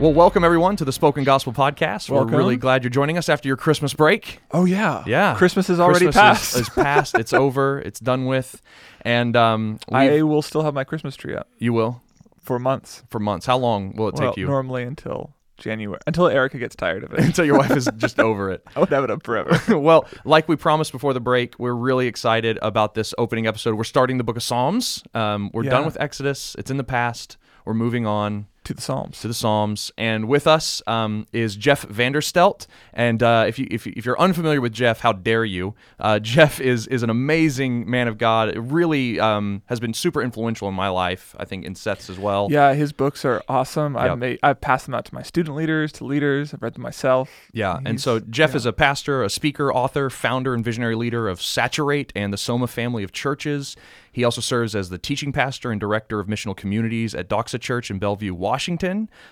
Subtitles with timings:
[0.00, 2.10] Well, welcome everyone to the Spoken Gospel Podcast.
[2.10, 2.32] Welcome.
[2.32, 4.40] We're really glad you're joining us after your Christmas break.
[4.50, 6.54] Oh yeah, Yeah, Christmas is already Christmas passed.
[6.56, 7.14] Is, is passed.
[7.16, 7.78] It's over.
[7.78, 8.60] It's done with,
[9.02, 12.02] and um, I will still have my Christmas tree up you will
[12.42, 13.04] for months.
[13.08, 13.46] for months.
[13.46, 17.12] How long will it well, take you normally until January, until Erica gets tired of
[17.12, 17.20] it.
[17.24, 18.66] until your wife is just over it?
[18.74, 19.78] I would have it up forever.
[19.78, 23.76] well, like we promised before the break, we're really excited about this opening episode.
[23.76, 25.04] We're starting the Book of Psalms.
[25.14, 26.56] Um, we're done with Exodus.
[26.58, 27.36] It's in the past.
[27.64, 29.20] We're moving on to the Psalms.
[29.20, 29.92] to the Psalms.
[29.96, 32.66] And with us um, is Jeff Vanderstelt.
[32.92, 35.74] And uh, if you if, if you're unfamiliar with Jeff, how dare you?
[35.98, 38.48] Uh, Jeff is is an amazing man of God.
[38.48, 41.34] It really um, has been super influential in my life.
[41.38, 42.48] I think in Seth's as well.
[42.50, 43.94] Yeah, his books are awesome.
[43.94, 44.02] Yep.
[44.02, 46.54] I've made, I've passed them out to my student leaders, to leaders.
[46.54, 47.30] I've read them myself.
[47.52, 48.56] Yeah, and He's- so Jeff yeah.
[48.56, 52.66] is a pastor, a speaker, author, founder, and visionary leader of Saturate and the Soma
[52.66, 53.76] family of churches.
[54.12, 57.90] He also serves as the teaching pastor and director of missional communities at Doxa Church
[57.90, 58.53] in Bellevue, Washington.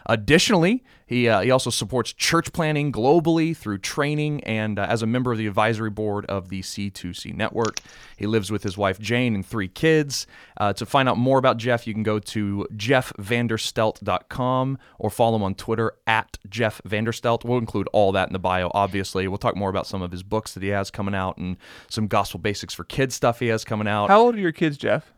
[0.06, 5.06] Additionally, he uh, he also supports church planting globally through training and uh, as a
[5.06, 7.80] member of the advisory board of the C2C network.
[8.16, 10.26] He lives with his wife Jayne and three kids.
[10.56, 15.42] Uh, to find out more about Jeff, you can go to jeffvanderstelt.com or follow him
[15.42, 17.44] on Twitter at Jeff Vanderstelt.
[17.44, 19.28] We'll include all that in the bio, obviously.
[19.28, 21.56] We'll talk more about some of his books that he has coming out and
[21.88, 24.08] some gospel basics for kids stuff he has coming out.
[24.08, 25.12] How old are your kids, Jeff?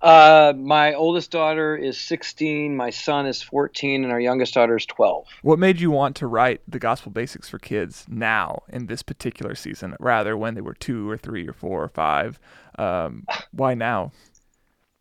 [0.00, 4.86] Uh, my oldest daughter is 16, my son is 14, and our youngest daughter is
[4.86, 5.26] 12.
[5.42, 9.54] What made you want to write the gospel basics for kids now in this particular
[9.56, 12.38] season, rather when they were two or three or four or five?
[12.78, 14.12] Um, why now?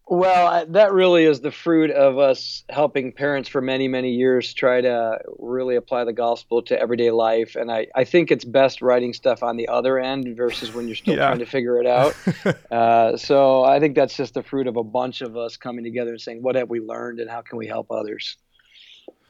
[0.09, 4.79] Well, that really is the fruit of us helping parents for many, many years try
[4.79, 7.57] to really apply the gospel to everyday life.
[7.57, 10.95] And I, I think it's best writing stuff on the other end versus when you're
[10.95, 11.25] still Yeah.
[11.27, 12.13] trying to figure it out.
[12.71, 16.11] uh, so I think that's just the fruit of a bunch of us coming together
[16.11, 18.37] and saying, what have we learned and how can we help others?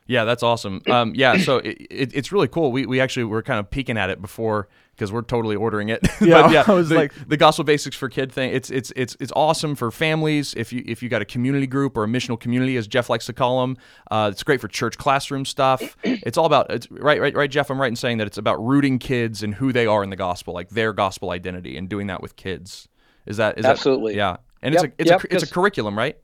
[0.06, 0.82] Yeah, that's awesome.
[0.88, 2.72] Um, yeah, so it, it, it's really cool.
[2.72, 6.02] We, we actually were kind of peeking at it before because we're totally ordering it.
[6.20, 8.52] Yeah, but yeah, I was the, like- the gospel basics for kid thing.
[8.52, 10.54] It's it's it's it's awesome for families.
[10.58, 13.28] If you if you got a community group or a missional community, as Jeff likes
[13.28, 13.78] to call them,
[14.12, 15.96] uh, it's great for church classroom stuff.
[16.04, 17.50] It's all about it's right right right.
[17.50, 20.10] Jeff, I'm right in saying that it's about rooting kids and who they are in
[20.10, 22.88] the gospel, like their gospel identity, and doing that with kids.
[23.26, 24.16] Is that is that- Absolutely.
[24.16, 24.38] yeah?
[24.64, 26.18] And it's a it's yep, a it's a 'cause- curriculum, right?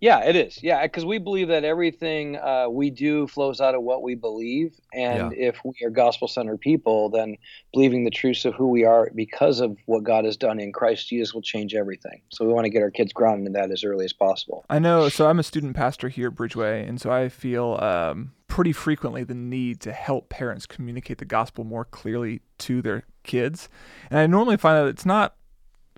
[0.00, 0.62] Yeah, it is.
[0.62, 4.78] Yeah, because we believe that everything uh, we do flows out of what we believe,
[4.92, 7.36] and if we are gospel-centered people, then
[7.72, 11.08] believing the truths of who we are because of what God has done in Christ
[11.08, 12.20] Jesus will change everything.
[12.28, 14.66] So we want to get our kids grounded in that as early as possible.
[14.68, 15.08] I know.
[15.08, 19.24] So I'm a student pastor here at Bridgeway, and so I feel um, pretty frequently
[19.24, 23.68] the need to help parents communicate the gospel more clearly to their kids.
[24.10, 25.36] And I normally find that it's not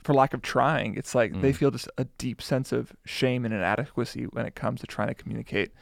[0.02, 0.94] for lack of trying.
[0.94, 1.56] It's like they hmm.
[1.56, 5.14] feel just a deep sense of shame and inadequacy when it comes to trying to
[5.14, 5.72] communicate.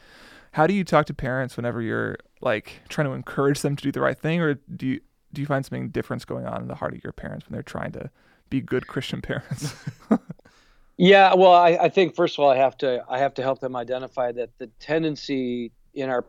[0.52, 3.92] How do you talk to parents whenever you're like trying to encourage them to do
[3.92, 5.00] the right thing, or do you
[5.32, 7.62] do you find something different going on in the heart of your parents when they're
[7.62, 8.10] trying to
[8.48, 9.74] be good Christian parents?
[10.98, 13.60] Yeah, well, I, I think first of all, I have to I have to help
[13.60, 16.24] them identify that the tendency in our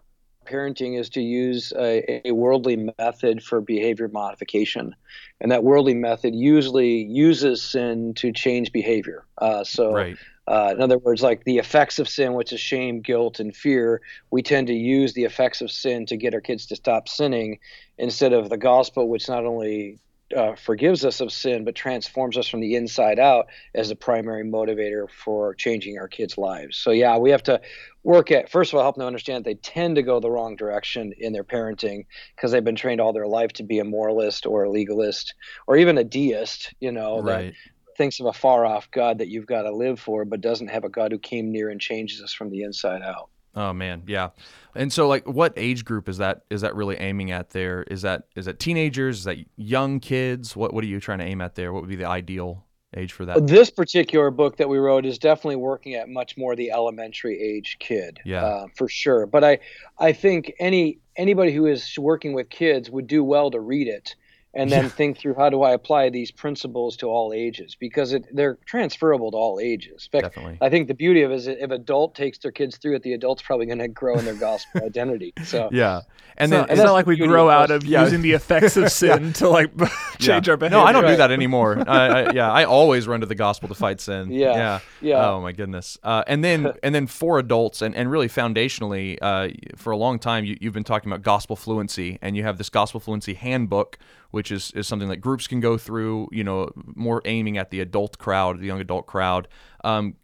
[0.48, 4.96] parenting is to use a, a worldly method for behavior modification,
[5.42, 9.26] and that worldly method usually uses sin to change behavior.
[9.38, 10.18] Uh, so, Right.
[10.48, 14.02] uh, in other words, like the effects of sin, which is shame, guilt, and fear,
[14.32, 17.60] we tend to use the effects of sin to get our kids to stop sinning,
[17.98, 20.00] instead of the gospel, which not only
[20.36, 24.44] uh, forgives us of sin, but transforms us from the inside out as the primary
[24.44, 26.78] motivator for changing our kids' lives.
[26.78, 27.62] So, yeah, we have to
[28.04, 31.14] work at, first of all, help them understand they tend to go the wrong direction
[31.18, 34.64] in their parenting because they've been trained all their life to be a moralist or
[34.64, 35.34] a legalist
[35.66, 37.54] or even a deist, you know, that
[37.98, 40.84] thinks of a far off God that you've got to live for, but doesn't have
[40.84, 43.30] a God who came near and changes us from the inside out.
[43.56, 44.30] Oh man, yeah.
[44.76, 47.84] And so like what age group is that is that really aiming at there?
[47.84, 49.20] Is that is that teenagers?
[49.20, 50.56] Is that young kids?
[50.56, 51.74] What what are you trying to aim at there?
[51.74, 52.66] What would be the ideal
[52.96, 53.48] age for that?
[53.48, 57.78] This particular book that we wrote is definitely working at much more the elementary age
[57.80, 58.46] kid, Yeah.
[58.46, 59.26] uh, for sure.
[59.26, 59.60] But I,
[60.00, 64.16] I think any anybody who is working with kids would do well to read it
[64.58, 68.26] and then think through how do I apply these principles to all ages because it,
[68.36, 70.10] they're transferable to all ages.
[70.12, 70.58] In fact, Definitely.
[70.62, 73.04] I think the beauty of it is if an adult takes their kids through it,
[73.04, 75.34] the adult's probably going to grow in their gospel identity.
[75.46, 76.02] So Yeah.
[76.40, 78.04] And it's then not, and it's not like we grow of out of Yeah.
[78.04, 79.72] using the effects of sin to like
[80.20, 80.52] change yeah.
[80.52, 80.78] our behavior.
[80.78, 81.84] No, I don't do that anymore.
[81.88, 84.32] I, I, yeah, I always run to the gospel to fight sin.
[84.32, 84.54] Yeah.
[84.56, 84.80] Yeah.
[85.02, 85.30] Yeah.
[85.30, 85.98] Oh my goodness.
[86.04, 90.20] Uh, and then and then for adults and, and really foundationally, uh, for a long
[90.20, 93.98] time you, you've been talking about gospel fluency and you have this gospel fluency handbook,
[94.32, 97.80] which is, is something that groups can go through, you know, more aiming at the
[97.80, 99.48] adult crowd, the young adult crowd.
[99.84, 100.16] Um,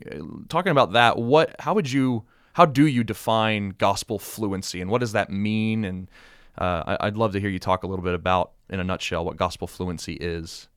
[0.50, 2.23] talking about that, what how would you
[2.53, 5.85] how do you define gospel fluency and what does that mean?
[5.85, 6.09] And
[6.57, 9.25] uh, I, I'd love to hear you talk a little bit about, in a nutshell,
[9.25, 10.67] what gospel fluency is.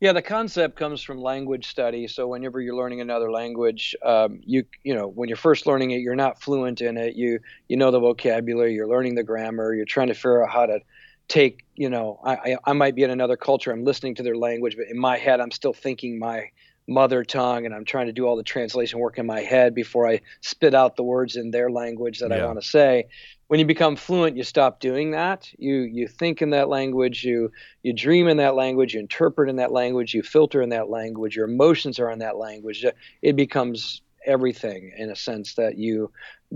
[0.00, 2.08] Yeah, the concept comes from language study.
[2.08, 6.00] So whenever you're learning another language, um, you you know when you're first learning it,
[6.00, 7.14] you're not fluent in it.
[7.14, 7.38] You
[7.68, 10.80] you know the vocabulary, you're learning the grammar, you're trying to figure out how to
[11.28, 11.64] take.
[11.74, 14.76] You know, I I, I might be in another culture, I'm listening to their language,
[14.76, 16.50] but in my head, I'm still thinking my
[16.86, 20.08] mother tongue, and I'm trying to do all the translation work in my head before
[20.08, 23.06] I spit out the words in their language that I want to say.
[23.48, 25.50] When you become fluent, you stop doing that.
[25.58, 27.50] You you think in that language, you
[27.82, 31.36] you dream in that language, you interpret in that language, you filter in that language,
[31.36, 32.84] your emotions are in that language.
[33.22, 36.10] It becomes everything in a sense that you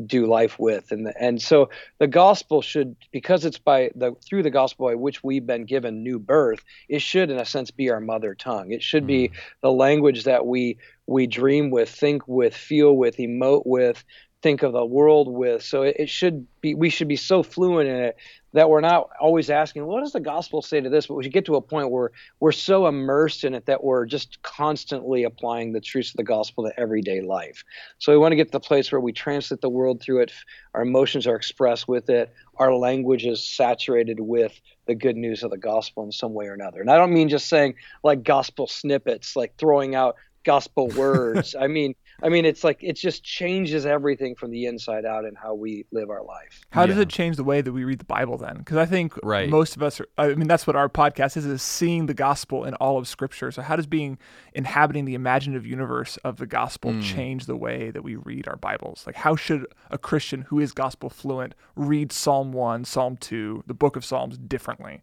[0.07, 0.93] do life with.
[0.93, 5.25] And and so the gospel should because it's by the through the gospel by which
[5.25, 8.73] we've been given new birth it should in a sense be our mother tongue.
[8.73, 9.35] It should be hmm.
[9.63, 14.05] the language that we we dream with think with feel with emote with
[14.43, 15.63] think of the world with.
[15.63, 18.17] So it, it should be we should be so fluent in it
[18.53, 21.07] that we're not always asking what does the gospel say to this?
[21.07, 24.07] But we should get to a point where we're so immersed in it that we're
[24.07, 27.65] just constantly applying the truths of the gospel to everyday life.
[27.99, 30.33] So we want to get to the place where we translate the world through it
[30.75, 35.51] our emotions are expressed with it our language is saturated with the good news of
[35.51, 36.81] the gospel in some way or another.
[36.81, 40.17] And i don't mean just saying like gospel snippets like throwing out
[40.49, 45.05] gospel words i mean i mean it's like it just changes everything from the inside
[45.05, 47.85] out in how we live our life How does it change the way that we
[47.85, 48.57] read the Bible then?
[48.59, 49.49] Because I think Right.
[49.49, 52.65] most of us are, I mean, that's what our podcast is, is seeing the gospel
[52.65, 53.51] in all of scripture.
[53.51, 54.19] So how does being
[54.53, 57.01] inhabiting the imaginative universe of the gospel Hmm.
[57.01, 59.05] change the way that we read our Bibles?
[59.07, 63.75] Like how should a Christian who is gospel fluent read Psalm 1, Psalm 2, the
[63.75, 65.03] book of Psalms differently?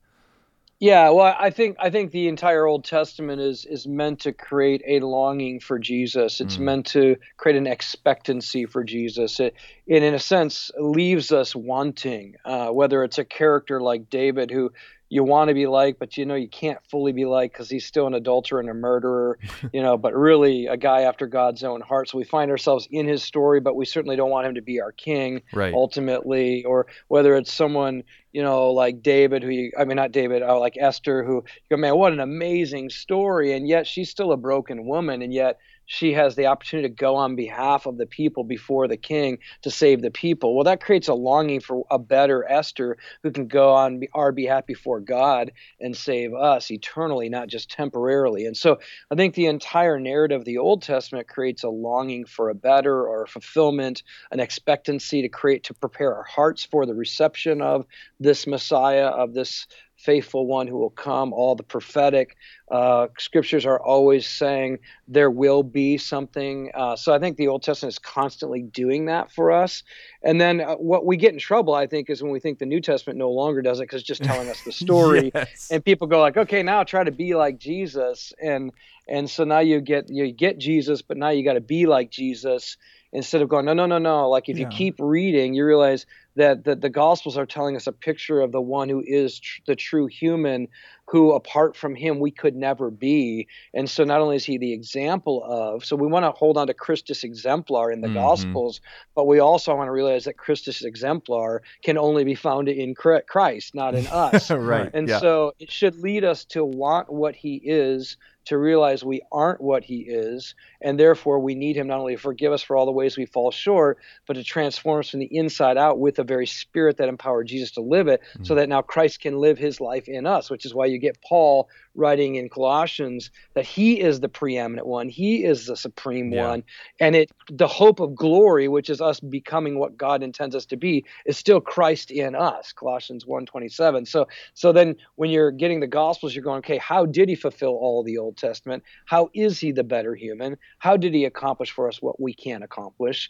[0.79, 4.81] Yeah, well, I think I think the entire Old Testament is is meant to create
[4.85, 6.41] a longing for Jesus.
[6.41, 9.39] It's meant to create an expectancy for Jesus.
[9.39, 9.55] It,
[9.87, 12.35] it in a sense, leaves us wanting.
[12.43, 14.71] Uh, whether it's a character like David, who
[15.07, 17.85] you want to be like, but you know you can't fully be like because he's
[17.85, 19.39] still an adulterer and a murderer,
[19.73, 19.97] you know.
[19.97, 22.09] But really, a guy after God's own heart.
[22.09, 24.81] So we find ourselves in his story, but we certainly don't want him to be
[24.81, 25.73] our king Right.
[25.73, 28.03] ultimately, or whether it's someone
[28.35, 31.41] you know like David, who you, I mean not David, uh, like Esther, who you
[31.69, 35.57] go, man, what an amazing story, and yet she's still a broken woman, and yet
[35.85, 39.71] she has the opportunity to go on behalf of the people before the king to
[39.71, 40.55] save the people.
[40.55, 44.65] Well, that creates a longing for a better Esther who can go on our behalf
[44.65, 48.45] before God and save us eternally, not just temporarily.
[48.45, 48.79] And so
[49.11, 53.07] I think the entire narrative of the Old Testament creates a longing for a better
[53.07, 57.85] or a fulfillment, an expectancy to create to prepare our hearts for the reception of
[58.19, 59.67] this Messiah, of this
[60.05, 61.33] faithful one who will come.
[61.33, 62.37] All the prophetic
[62.71, 66.71] uh, scriptures are always saying there will be something.
[66.75, 69.83] Uh, so I think the Old Testament is constantly doing that for us.
[70.23, 72.65] And then uh, what we get in trouble, I think, is when we think the
[72.67, 75.71] New Testament no longer does it because it's just telling us the story Yes.
[75.71, 78.71] and people go like okay now try to be like jesus and
[79.07, 82.11] and so now you get you get jesus but now you got to be like
[82.11, 82.77] jesus
[83.15, 84.65] instead of going no no no no like if Yeah.
[84.65, 86.05] you keep reading you realize
[86.37, 89.61] that, that the gospels are telling us a picture of the one who is tr-
[89.67, 90.67] the true human
[91.07, 94.73] who apart from him we could never be and so not only is he the
[94.73, 98.15] example of so we want to hold on to christus exemplar in the Mhm.
[98.15, 98.81] gospels
[99.15, 103.73] but we also want to realize that christus exemplar can only be found in christ
[103.73, 104.91] not in us right.
[104.93, 105.19] and yeah.
[105.19, 109.83] so it should lead us to want what he is, to realize we aren't what
[109.83, 112.91] he is, and therefore we need him not only to forgive us for all the
[112.91, 113.97] ways we fall short,
[114.27, 117.71] but to transform us from the inside out with the very spirit that empowered Jesus
[117.71, 118.55] to live it, so mm-hmm.
[118.55, 121.67] that now Christ can live his life in us, which is why you get Paul
[121.95, 126.47] writing in Colossians that he is the preeminent one, he is the supreme Yeah.
[126.47, 126.63] one,
[126.99, 130.77] and it the hope of glory, which is us becoming what God intends us to
[130.77, 132.73] be, is still Christ in us.
[132.73, 134.05] Colossians 1:27.
[134.07, 137.71] So so then when you're getting the gospels you're going okay how did he fulfill
[137.71, 141.87] all the old testament how is he the better human how did he accomplish for
[141.87, 143.29] us what we can't accomplish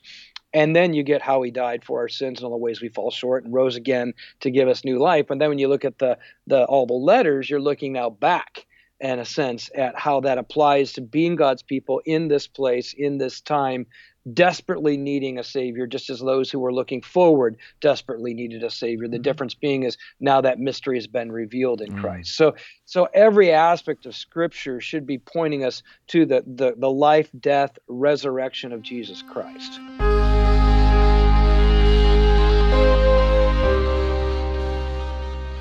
[0.55, 2.87] And then you get how he died for our sins and all the ways we
[2.87, 5.29] fall short and rose again to give us new life.
[5.29, 8.65] And then when you look at the, the all the letters, you're looking now back
[9.01, 13.17] in a sense at how that applies to being God's people in this place, in
[13.17, 13.85] this time,
[14.33, 19.09] desperately needing a savior, just as those who were looking forward desperately needed a savior.
[19.09, 19.23] The mm-hmm.
[19.23, 22.01] difference being is now that mystery has been revealed in mm.
[22.01, 22.35] Christ.
[22.37, 27.29] So so every aspect of scripture should be pointing us to the, the, the life,
[27.37, 29.81] death, resurrection of Jesus Christ.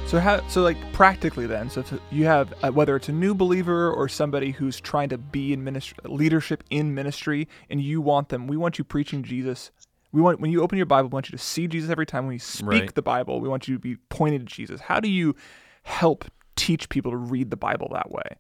[0.07, 3.35] So how so like practically then so if you have uh, whether it's a new
[3.35, 8.29] believer or somebody who's trying to be in ministry leadership in ministry and you want
[8.29, 9.73] them we want you preaching Jesus.
[10.13, 12.27] We want when you open your Bible we want you to see Jesus every time
[12.27, 12.95] when you speak right.
[12.95, 13.41] the Bible.
[13.41, 14.81] We want you to be pointed to Jesus.
[14.81, 15.35] How do you
[15.83, 18.37] help teach people to read the Bible that way?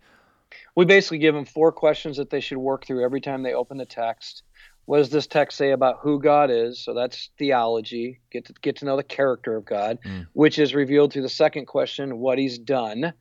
[0.76, 3.78] We basically give them four questions that they should work through every time they open
[3.78, 4.42] the text
[4.86, 6.78] what does this text say about who God is?
[6.78, 8.20] So that's theology.
[8.30, 10.26] Get to get to know the character of God, mm.
[10.32, 13.12] which is revealed through the second question, what He's done.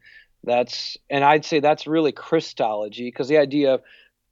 [0.43, 3.81] That's and I'd say that's really Christology because the idea of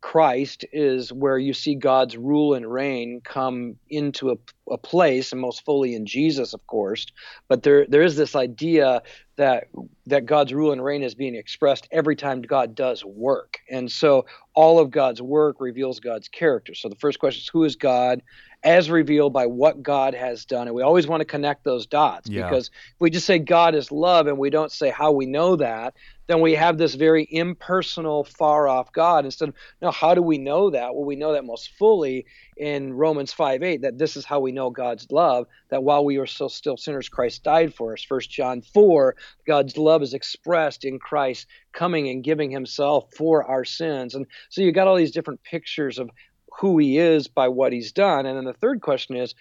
[0.02, 4.36] Christ is where you see God's rule and reign come into a,
[4.70, 7.06] a, place, and most fully in Jesus, of course.
[7.48, 9.02] But there there is this idea
[9.38, 9.68] that
[10.06, 14.26] that God's rule and reign is being expressed every time God does work, and so
[14.54, 16.74] all of God's work reveals God's character.
[16.74, 18.22] So the first question is, who is God?
[18.64, 20.68] As revealed by what God has done.
[20.68, 22.48] And we always want to connect those dots yeah.
[22.48, 25.56] because if we just say God is love and we don't say how we know
[25.56, 25.96] that,
[26.28, 29.26] then we have this very impersonal, far off God.
[29.26, 30.94] Instead of, no, how do we know that?
[30.94, 32.26] Well, we know that most fully
[32.62, 36.20] in Romans 5 8, that this is how we know God's love, that while we
[36.20, 38.04] were still, still sinners, Christ died for us.
[38.04, 39.16] First John 4,
[39.48, 44.14] God's love is expressed in Christ coming and giving himself for our sins.
[44.14, 46.12] And so you got all these different pictures of
[46.60, 48.28] who he is by what he's done.
[48.28, 49.34] And then the third question is,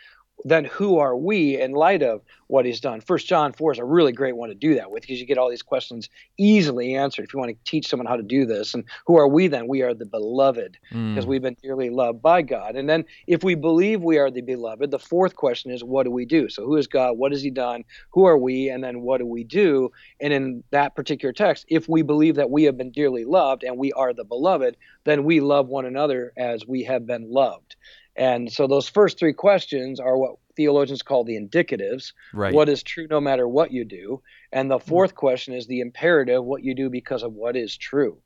[0.45, 3.01] then who are we in light of what he's done?
[3.01, 5.39] First John 4 is a really great one to do that with because you get
[5.39, 8.75] all these questions easily answered if you want to teach someone how to do this.
[8.75, 9.69] And who are we then?
[9.69, 11.29] We are the beloved because mm.
[11.29, 12.77] we've been dearly loved by God.
[12.77, 16.11] And then if we believe we are the beloved, the fourth question is what do
[16.11, 16.49] we do?
[16.49, 17.19] So who is God?
[17.19, 17.85] What has he done?
[18.11, 18.71] Who are we?
[18.71, 19.91] And then what do we do?
[20.21, 23.77] And in that particular text, if we believe that we have been dearly loved and
[23.77, 27.77] we are the beloved, then we love one another as we have been loved.
[28.17, 32.13] And so those first three questions are what theologians call the indicatives.
[32.35, 32.53] Right.
[32.53, 34.23] What is true no matter what you do?
[34.53, 34.89] And the hmm.
[34.89, 38.19] fourth question is the imperative, what you do because of what is true.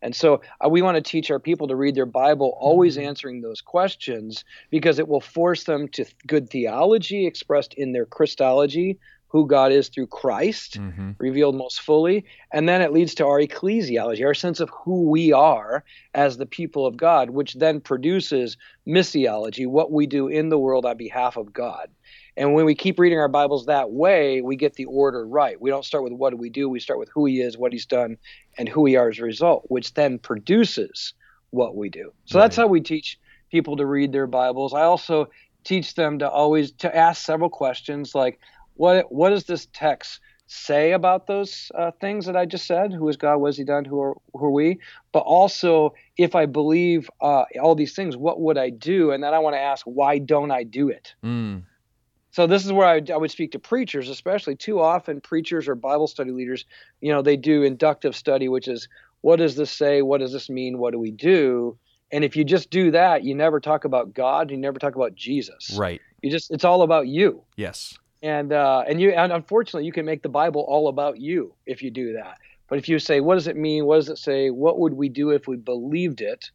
[0.00, 3.08] And so uh, we want to teach our people to read their Bible, always mm-hmm.
[3.08, 8.98] answering those questions, because it will force them to good theology expressed in their Christology,
[9.28, 11.12] who God is through Christ, mm-hmm.
[11.18, 12.24] revealed most fully.
[12.52, 16.46] And then it leads to our ecclesiology, our sense of who we are as the
[16.46, 18.56] people of God, which then produces
[18.86, 21.90] missiology, what we do in the world on behalf of God.
[22.38, 25.60] And when we keep reading our Bibles that way, we get the order right.
[25.60, 27.72] We don't start with what do we do, we start with who He is, what
[27.72, 28.16] He's done,
[28.56, 31.14] and who we are as a result, which then produces
[31.50, 32.12] what we do.
[32.26, 32.44] So right.
[32.44, 33.18] that's how we teach
[33.50, 34.72] people to read their Bibles.
[34.72, 35.28] I also
[35.64, 38.38] teach them to always to ask several questions like
[38.78, 42.92] what what does this text say about those uh, things that I just said?
[42.92, 43.36] Who is God?
[43.36, 43.84] What has He done?
[43.84, 44.78] Who are who are we?
[45.12, 49.10] But also, if I believe uh, all these things, what would I do?
[49.10, 51.14] And then I want to ask, why don't I do it?
[51.22, 51.64] Mm.
[52.30, 55.74] So this is where I, I, would speak to preachers, especially too often preachers or
[55.74, 56.64] Bible study leaders.
[57.00, 58.88] You know, they do inductive study, which is
[59.22, 60.02] what does this say?
[60.02, 60.78] What does this mean?
[60.78, 61.76] What do we do?
[62.12, 64.50] And if you just do that, you never talk about God.
[64.50, 65.74] You never talk about Jesus.
[65.76, 66.00] Right.
[66.22, 67.42] You just it's all about you.
[67.56, 71.54] Yes and uh, and you and unfortunately you can make the Bible all about you
[71.66, 72.38] if you do that.
[72.68, 73.86] But if you say, what does it mean?
[73.86, 74.50] What does it say?
[74.50, 76.50] What would we do if we believed it?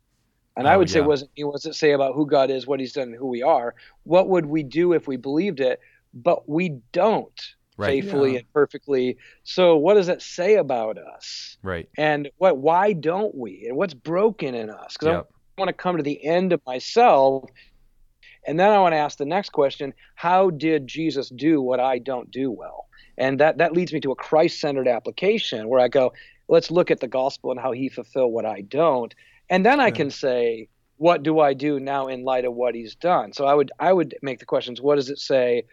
[0.56, 0.94] And oh, I would yeah.
[0.94, 3.42] say, what does it say about who God is, what He's done, and who we
[3.42, 3.74] are?
[4.04, 5.80] What would we do if we believed it?
[6.14, 7.42] But we don't
[7.78, 7.88] right.
[7.88, 8.40] faithfully yeah.
[8.40, 9.18] and perfectly.
[9.44, 11.58] So what does it say about us?
[11.64, 11.90] Right.
[11.98, 12.58] And what?
[12.58, 13.66] Why don't we?
[13.68, 14.94] And what's broken in us?
[14.94, 15.30] Because yep.
[15.58, 17.50] I want to come to the end of myself
[18.46, 22.00] and then I want to ask the next question How did Jesus do what I
[22.00, 22.88] don't do well?
[23.18, 26.14] And that, that leads me to a Christ centered application where I go,
[26.48, 29.14] let's look at the gospel and how he fulfilled what I don't.
[29.50, 32.96] And then I can say, what do I do now in light of what he's
[32.96, 33.34] done?
[33.34, 35.64] So I would I would make the questions, what does it say?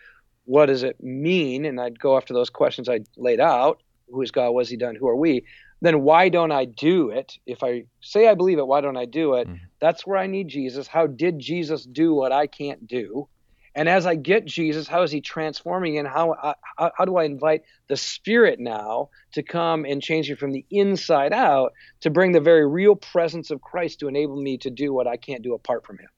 [0.44, 1.64] What does it mean?
[1.64, 3.80] And I'd go after those questions I laid out.
[4.08, 4.50] Who is God?
[4.50, 4.96] What has he done?
[4.96, 5.44] Who are we?
[5.80, 7.38] Then why don't I do it?
[7.46, 9.48] If I say I believe it, why don't I do it?
[9.48, 9.64] Mm-hmm.
[9.80, 10.86] That's where I need Jesus.
[10.86, 13.28] How did Jesus do what I can't do?
[13.74, 17.16] And as I get Jesus, how is he transforming and how, uh, how, how do
[17.16, 22.10] I invite the Spirit now to come and change me from the inside out to
[22.10, 25.42] bring the very real presence of Christ to enable me to do what I can't
[25.42, 26.08] do apart from him?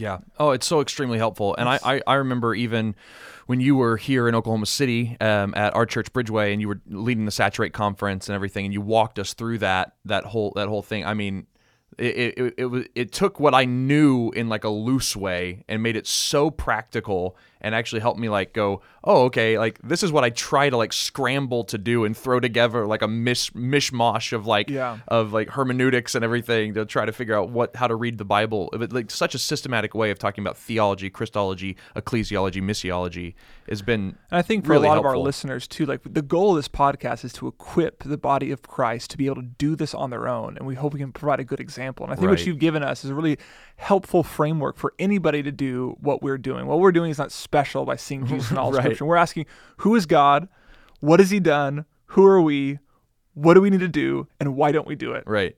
[0.00, 0.18] Yeah.
[0.38, 1.54] Oh, it's so extremely helpful.
[1.56, 2.94] And I, I, I remember even
[3.46, 6.80] when you were here in Oklahoma City um, at our church Bridgeway, and you were
[6.86, 10.68] leading the Saturate conference and everything, and you walked us through that that whole that
[10.68, 11.04] whole thing.
[11.04, 11.46] I mean,
[11.98, 15.82] it, it, it, was it took what I knew in like a loose way and
[15.82, 20.12] made it so practical and actually helped me like go, oh, okay, like this is
[20.12, 24.32] what I try to like scramble to do and throw together like a mish mishmash
[24.32, 24.98] of like Yeah.
[25.08, 28.24] of like hermeneutics and everything to try to figure out what how to read the
[28.24, 28.70] Bible.
[28.72, 33.34] But like such a systematic way of talking about theology, Christology, ecclesiology, missiology
[33.68, 36.22] has been And I think for really a lot of our listeners too, like the
[36.22, 39.42] goal of this podcast is to equip the body of Christ to be able to
[39.42, 40.56] do this on their own.
[40.56, 42.04] And we hope we can provide a good example.
[42.04, 43.38] And I think what you've given us is a really
[43.76, 46.66] helpful framework for anybody to do what we're doing.
[46.66, 48.80] What we're doing is not special by seeing Jesus in all Right.
[48.82, 49.04] scripture.
[49.04, 49.46] We're asking,
[49.78, 50.48] who is God?
[51.00, 51.84] What has he done?
[52.06, 52.78] Who are we?
[53.34, 54.28] What do we need to do?
[54.38, 55.24] And why don't we do it?
[55.26, 55.56] right.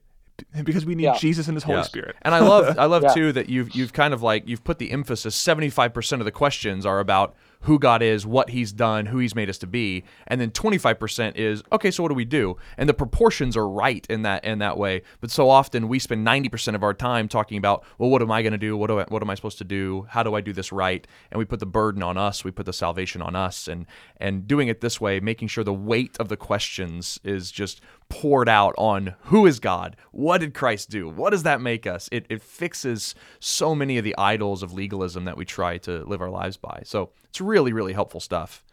[0.64, 1.18] Because we need Yeah.
[1.18, 1.82] Jesus and his Holy Yeah.
[1.82, 2.16] Spirit.
[2.22, 3.12] And I love I love Yeah.
[3.14, 6.84] too that you've you've kind of like you've put the emphasis 75% of the questions
[6.86, 10.40] are about who God is, what he's done, who he's made us to be, and
[10.40, 12.56] then 25% is okay, so what do we do?
[12.76, 15.02] And the proportions are right in that in that way.
[15.20, 18.42] But so often we spend 90% of our time talking about, well, what am I
[18.42, 18.76] going to do?
[18.76, 20.06] What do I, what am I supposed to do?
[20.10, 21.06] How do I do this right?
[21.30, 24.46] And we put the burden on us, we put the salvation on us and and
[24.46, 27.80] doing it this way, making sure the weight of the questions is just
[28.12, 29.96] poured out on who is God?
[30.10, 31.08] What did Christ do?
[31.08, 32.10] What does that make us?
[32.12, 36.20] It, it fixes so many of the idols of legalism that we try to live
[36.20, 36.82] our lives by.
[36.84, 38.64] So it's really, really helpful stuff.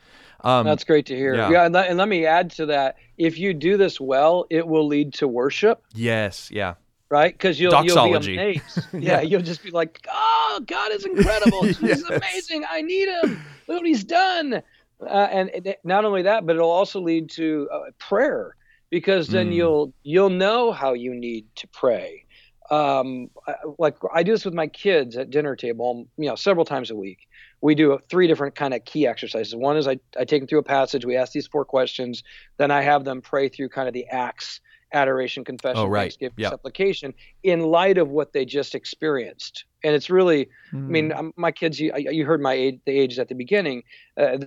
[0.41, 1.35] Um, That's great to hear.
[1.35, 1.49] yeah.
[1.49, 2.97] Yeah, and, let, and let me add to that.
[3.17, 6.73] If you do this well, it will lead to worship, yes, yeah.
[7.09, 7.33] right?
[7.33, 8.33] Because you'll Doxology.
[8.33, 8.87] you'll be amazed.
[8.93, 11.61] yeah, you'll just be like, "Oh, God is incredible.
[11.63, 12.65] This is amazing.
[12.69, 13.41] I need Him.
[13.67, 14.61] Look what He's done."
[15.01, 18.55] Uh, and it, not only that, but it'll also lead to uh, prayer
[18.89, 19.55] because then Mm.
[19.55, 22.25] you'll you'll know how you need to pray.
[22.71, 26.65] Um, I- like I do this with my kids at dinner table, you know, several
[26.65, 27.19] times a week.
[27.61, 29.55] We do three different kind of key exercises.
[29.55, 31.03] One is I, I take them through a passage.
[31.03, 32.23] We ask these four questions.
[32.57, 34.61] Then I have them pray through kind of the acts,
[34.93, 36.03] adoration, confession, Oh, right.
[36.03, 36.51] thanksgiving, Yep.
[36.51, 39.65] supplication in light of what they just experienced.
[39.83, 40.89] And it's really, I Mm.
[40.89, 43.83] mean, um, my kids, you, you heard my age, the ages at the beginning.
[44.15, 44.37] Uh,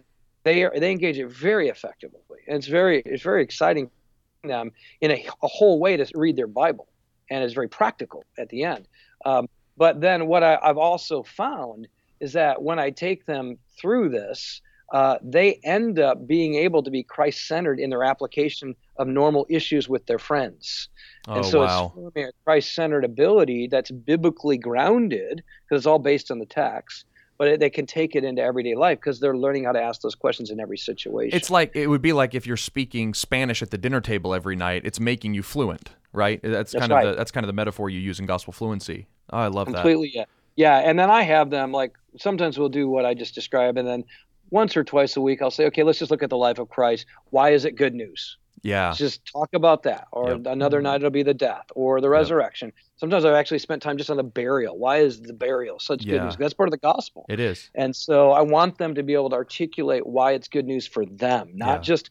[0.45, 3.91] they are, they engage it very effectively, and it's very it's very exciting
[4.49, 6.89] them in a, a whole way to read their Bible,
[7.31, 8.87] and it's very practical at the end.
[9.25, 11.89] Um, but then what I, I've also found
[12.21, 14.61] is that when I take them through this,
[14.93, 19.47] uh, they end up being able to be Christ centered in their application of normal
[19.49, 20.89] issues with their friends.
[21.27, 21.87] Oh, and so wow.
[21.87, 26.47] it's forming a Christ centered ability that's biblically grounded because it's all based on the
[26.47, 27.07] text,
[27.43, 30.15] but they can take it into everyday life because they're learning how to ask those
[30.15, 31.37] questions in every situation.
[31.37, 34.55] It's like it would be like if you're speaking Spanish at the dinner table every
[34.55, 34.83] night.
[34.85, 36.41] It's making you fluent, right?
[36.41, 37.05] That's, That's kind right.
[37.05, 39.09] of the, that's kind of the metaphor you use in gospel fluency.
[39.33, 39.75] Oh, I love that.
[39.75, 40.27] completely yeah
[40.57, 43.89] yeah and then i have them like sometimes we'll do what i just described and
[43.89, 44.05] then
[44.51, 46.69] once or twice a week i'll say okay let's just look at the life of
[46.69, 48.93] christ why is it good news Yeah.
[48.97, 50.47] Just talk about that or Yep.
[50.47, 50.85] another mm-hmm.
[50.85, 54.17] night it'll be the death or the resurrection sometimes i've actually spent time just on
[54.17, 56.13] the burial why is the burial such Yeah.
[56.13, 57.71] good news that's part of the gospel It is.
[57.75, 61.05] and so i want them to be able to articulate why it's good news for
[61.07, 61.83] them not Yeah.
[61.83, 62.11] just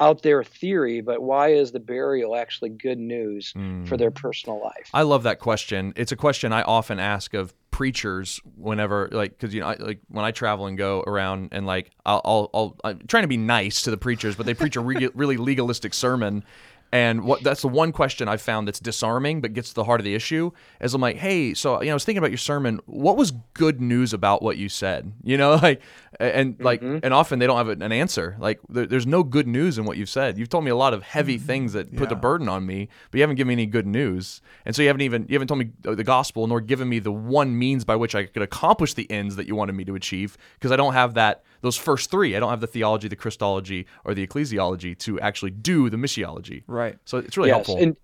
[0.00, 3.86] out there theory but why is the burial actually good news Mm.
[3.86, 5.92] for their personal life I love that question.
[5.96, 10.00] It's a question I often ask of preachers whenever, like, because you know, I, like
[10.08, 13.36] when I travel and go around and like, I'll, I'll, I'll I'm trying to be
[13.38, 16.44] nice to the preachers, but they preach a re- really legalistic sermon.
[16.92, 20.00] And what that's the one question I've found that's disarming but gets to the heart
[20.00, 20.50] of the issue
[20.80, 22.80] is I'm like, hey, so you know, I was thinking about your sermon.
[22.86, 25.12] What was good news about what you said?
[25.30, 25.80] You know, like,
[26.18, 27.04] and like, mm-hmm.
[27.04, 28.36] and often they don't have an answer.
[28.40, 30.38] Like, there, there's no good news in what you've said.
[30.38, 31.46] You've told me a lot of heavy mm-hmm.
[31.46, 34.42] things that put the burden on me, but you haven't given me any good news.
[34.66, 36.98] And so you haven't even you haven't told me uh, the gospel nor given me
[36.98, 39.94] the one means by which I could accomplish the ends that you wanted me to
[39.94, 42.36] achieve because I don't have that those first three.
[42.36, 46.62] I don't have the theology, the Christology, or the ecclesiology to actually do the missiology.
[46.66, 46.96] Right.
[47.04, 47.76] So it's really yes, helpful.
[47.76, 47.96] and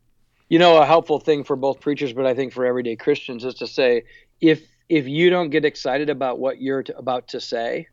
[0.49, 3.55] you know a helpful thing for both preachers, but I think for everyday Christians is
[3.55, 4.05] to say
[4.41, 7.89] if if you don't get excited about what you're to, about to say,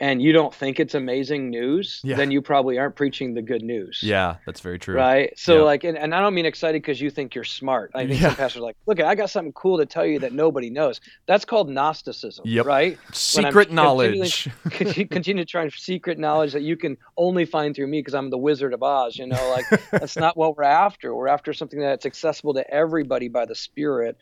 [0.00, 2.16] and you don't think it's amazing news, Yeah.
[2.16, 4.00] then you probably aren't preaching the good news.
[4.02, 4.94] yeah, that's very true.
[4.94, 5.36] Right.
[5.38, 5.62] So Yeah.
[5.62, 7.90] like, and, and I don't mean excited because you think you're smart.
[7.94, 8.28] I think Yeah.
[8.28, 11.00] some pastors are like, look, I got something cool to tell you that nobody knows.
[11.26, 12.44] That's called Gnosticism.
[12.46, 12.66] Yep.
[12.66, 12.98] Right.
[13.12, 14.48] Secret knowledge.
[14.70, 18.14] continue continue to try and secret knowledge that you can only find through me because
[18.14, 19.16] I'm the Wizard of Oz.
[19.16, 21.14] You know, like that's not what we're after.
[21.14, 24.16] We're after something that's accessible to everybody by the Spirit.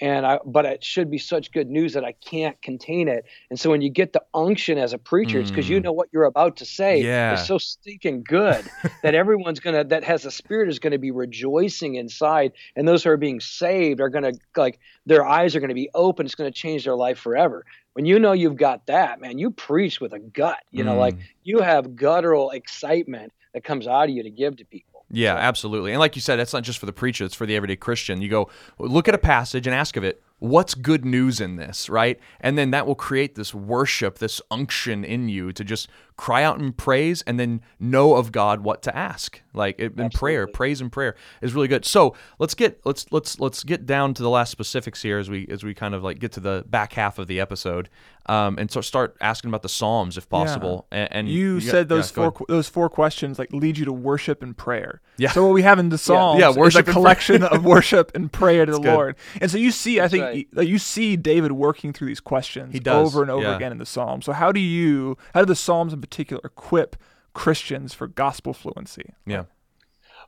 [0.00, 3.24] And I but it should be such good news that I can't contain it.
[3.50, 5.42] And so when you get the unction as a preacher, mm.
[5.42, 7.34] it's because you know what you're about to say yeah.
[7.34, 8.64] is so stinking good
[9.02, 13.10] that everyone's gonna that has a spirit is gonna be rejoicing inside, and those who
[13.10, 16.26] are being saved are gonna like their eyes are gonna be open.
[16.26, 17.64] It's gonna change their life forever.
[17.92, 20.60] When you know you've got that, man, you preach with a gut.
[20.70, 21.00] You know, mm.
[21.00, 24.89] like you have guttural excitement that comes out of you to give to people.
[25.12, 25.90] Yeah, absolutely.
[25.90, 28.22] And like you said, that's not just for the preacher, it's for the everyday Christian.
[28.22, 31.88] You go look at a passage and ask of it, what's good news in this,
[31.88, 32.18] right?
[32.40, 35.88] And then that will create this worship, this unction in you to just
[36.20, 39.40] cry out in praise and then know of God what to ask.
[39.54, 41.86] Like in prayer, praise and prayer is really good.
[41.86, 45.48] So let's get let's let's let's get down to the last specifics here as we
[45.48, 47.88] as we kind of like get to the back half of the episode,
[48.26, 50.86] um, and so start asking about the Psalms if possible.
[50.92, 50.98] Yeah.
[50.98, 53.86] And, and, you, you said got, those yeah, four those four questions like lead you
[53.86, 55.00] to worship and prayer.
[55.16, 55.30] Yeah.
[55.30, 58.12] So what we have in the Psalms yeah, yeah worship is a collection of worship
[58.14, 58.92] and prayer to the good.
[58.92, 59.16] Lord.
[59.40, 60.22] And so you see, I think
[60.54, 60.68] right.
[60.68, 64.26] you, see David working through these questions over and over again in the Psalms.
[64.26, 66.96] So how do you how do the Psalms in particular equip
[67.32, 69.14] Christians for gospel fluency.
[69.26, 69.44] Yeah.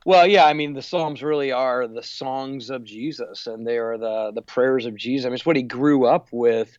[0.05, 3.97] Well, yeah, I mean the Psalms really are the songs of Jesus, and they are
[3.97, 5.25] the the prayers of Jesus.
[5.25, 6.77] I mean, it's what he grew up with,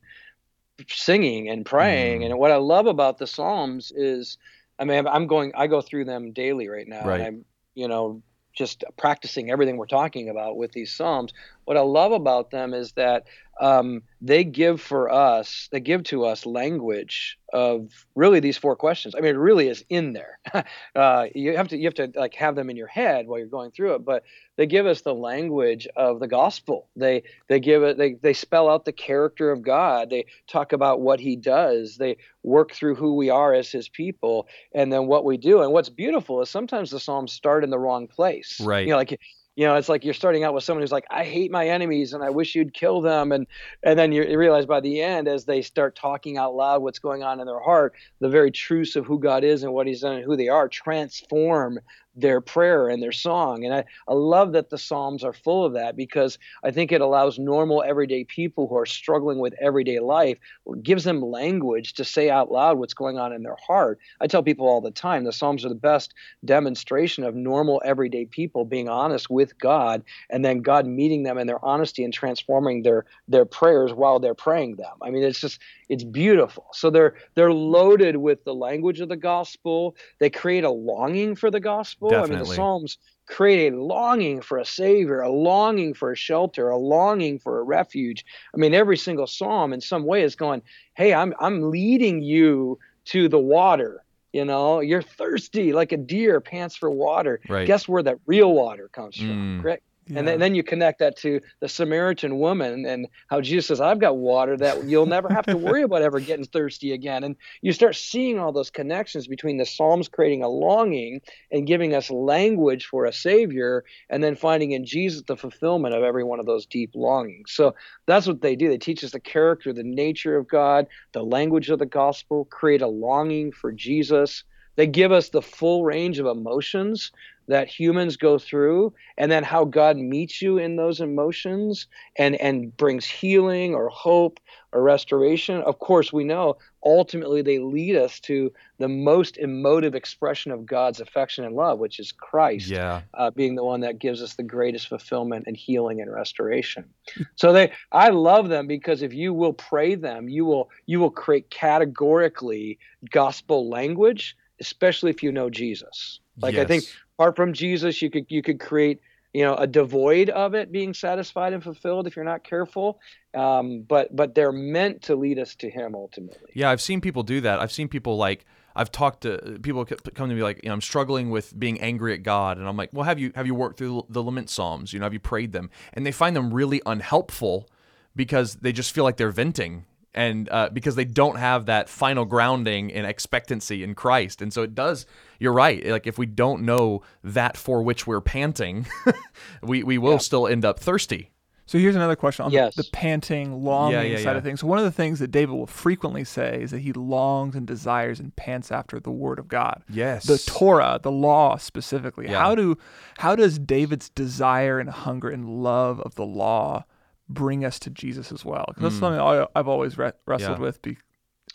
[0.88, 2.20] singing and praying.
[2.20, 2.26] Mm.
[2.26, 4.36] And what I love about the Psalms is,
[4.78, 7.20] I mean, I'm going, I go through them daily right now, right.
[7.20, 11.32] and I'm, you know, just practicing everything we're talking about with these Psalms.
[11.64, 13.26] What I love about them is that
[13.60, 19.14] um, they give for us, they give to us language of really these four questions.
[19.14, 20.40] I mean, it really is in there.
[20.96, 23.46] uh, you have to you have to like have them in your head while you're
[23.46, 24.24] going through it, but
[24.56, 26.88] they give us the language of the gospel.
[26.96, 30.10] They they give it they they spell out the character of God.
[30.10, 31.96] They talk about what He does.
[31.96, 35.62] They work through who we are as His people, and then what we do.
[35.62, 38.60] And what's beautiful is sometimes the psalms start in the wrong place.
[38.60, 38.84] Right.
[38.84, 39.20] You know, like
[39.56, 42.12] you know it's like you're starting out with someone who's like i hate my enemies
[42.12, 43.46] and i wish you'd kill them and
[43.82, 47.22] and then you realize by the end as they start talking out loud what's going
[47.22, 50.16] on in their heart the very truths of who god is and what he's done
[50.16, 51.78] and who they are transform
[52.16, 53.64] their prayer and their song.
[53.64, 57.00] And I, I love that the Psalms are full of that because I think it
[57.00, 60.38] allows normal, everyday people who are struggling with everyday life,
[60.82, 63.98] gives them language to say out loud what's going on in their heart.
[64.20, 68.26] I tell people all the time the Psalms are the best demonstration of normal, everyday
[68.26, 72.82] people being honest with God and then God meeting them in their honesty and transforming
[72.82, 74.94] their, their prayers while they're praying them.
[75.02, 76.66] I mean, it's just, it's beautiful.
[76.72, 79.96] So they're, they're loaded with the language of the gospel.
[80.20, 82.36] They create a longing for the gospel Definitely.
[82.36, 86.68] I mean, the Psalms create a longing for a savior, a longing for a shelter,
[86.68, 88.24] a longing for a refuge.
[88.54, 90.62] I mean, every single psalm in some way is going,
[90.94, 96.40] "Hey, I'm I'm leading you to the water." You know, you're thirsty like a deer
[96.40, 97.40] pants for water.
[97.48, 97.66] Right.
[97.66, 99.62] Guess where that real water comes from?
[99.62, 99.78] Mm.
[100.06, 100.18] Yeah.
[100.18, 104.00] And then, then you connect that to the Samaritan woman and how Jesus says, I've
[104.00, 107.24] got water that you'll never have to worry about ever getting thirsty again.
[107.24, 111.94] And you start seeing all those connections between the Psalms creating a longing and giving
[111.94, 116.38] us language for a Savior, and then finding in Jesus the fulfillment of every one
[116.38, 117.52] of those deep longings.
[117.52, 117.74] So
[118.06, 118.68] that's what they do.
[118.68, 122.82] They teach us the character, the nature of God, the language of the gospel, create
[122.82, 124.44] a longing for Jesus.
[124.76, 127.12] They give us the full range of emotions
[127.48, 132.76] that humans go through and then how God meets you in those emotions and and
[132.76, 134.40] brings healing or hope
[134.72, 135.60] or restoration.
[135.62, 141.00] Of course we know ultimately they lead us to the most emotive expression of God's
[141.00, 143.02] affection and love which is Christ yeah.
[143.14, 146.84] uh, being the one that gives us the greatest fulfillment and healing and restoration.
[147.36, 151.10] So they I love them because if you will pray them you will you will
[151.10, 152.78] create categorically
[153.10, 156.20] gospel language especially if you know Jesus.
[156.40, 156.64] Like yes.
[156.64, 156.84] I think
[157.18, 159.00] apart from Jesus, you could you could create
[159.32, 163.00] you know a devoid of it being satisfied and fulfilled if you're not careful.
[163.34, 166.50] Um, but but they're meant to lead us to Him ultimately.
[166.54, 167.60] Yeah, I've seen people do that.
[167.60, 168.44] I've seen people like
[168.76, 172.12] I've talked to people come to me like, you know, I'm struggling with being angry
[172.14, 174.92] at God, and I'm like, well, have you have you worked through the lament psalms?
[174.92, 175.70] You know, have you prayed them?
[175.92, 177.68] And they find them really unhelpful
[178.16, 182.24] because they just feel like they're venting and uh, because they don't have that final
[182.24, 184.40] grounding and expectancy in Christ.
[184.40, 185.06] And so it does.
[185.38, 185.84] You're right.
[185.84, 188.86] Like if we don't know that for which we're panting,
[189.62, 190.18] we we will yeah.
[190.18, 191.30] still end up thirsty.
[191.66, 192.74] So here's another question on yes.
[192.74, 194.60] the, the, panting, longing yeah, yeah, side of things.
[194.60, 197.66] So one of the things that David will frequently say is that he longs and
[197.66, 199.82] desires and pants after the word of God.
[199.88, 200.24] Yes.
[200.26, 202.28] The Torah, the law specifically.
[202.28, 202.76] How do
[203.18, 206.84] how does David's desire and hunger and love of the law
[207.34, 208.64] bring us to Jesus as well.
[208.68, 209.00] Because that's mm.
[209.00, 210.62] something I, have always re- wrestled yeah.
[210.62, 210.80] with.
[210.82, 210.96] Be,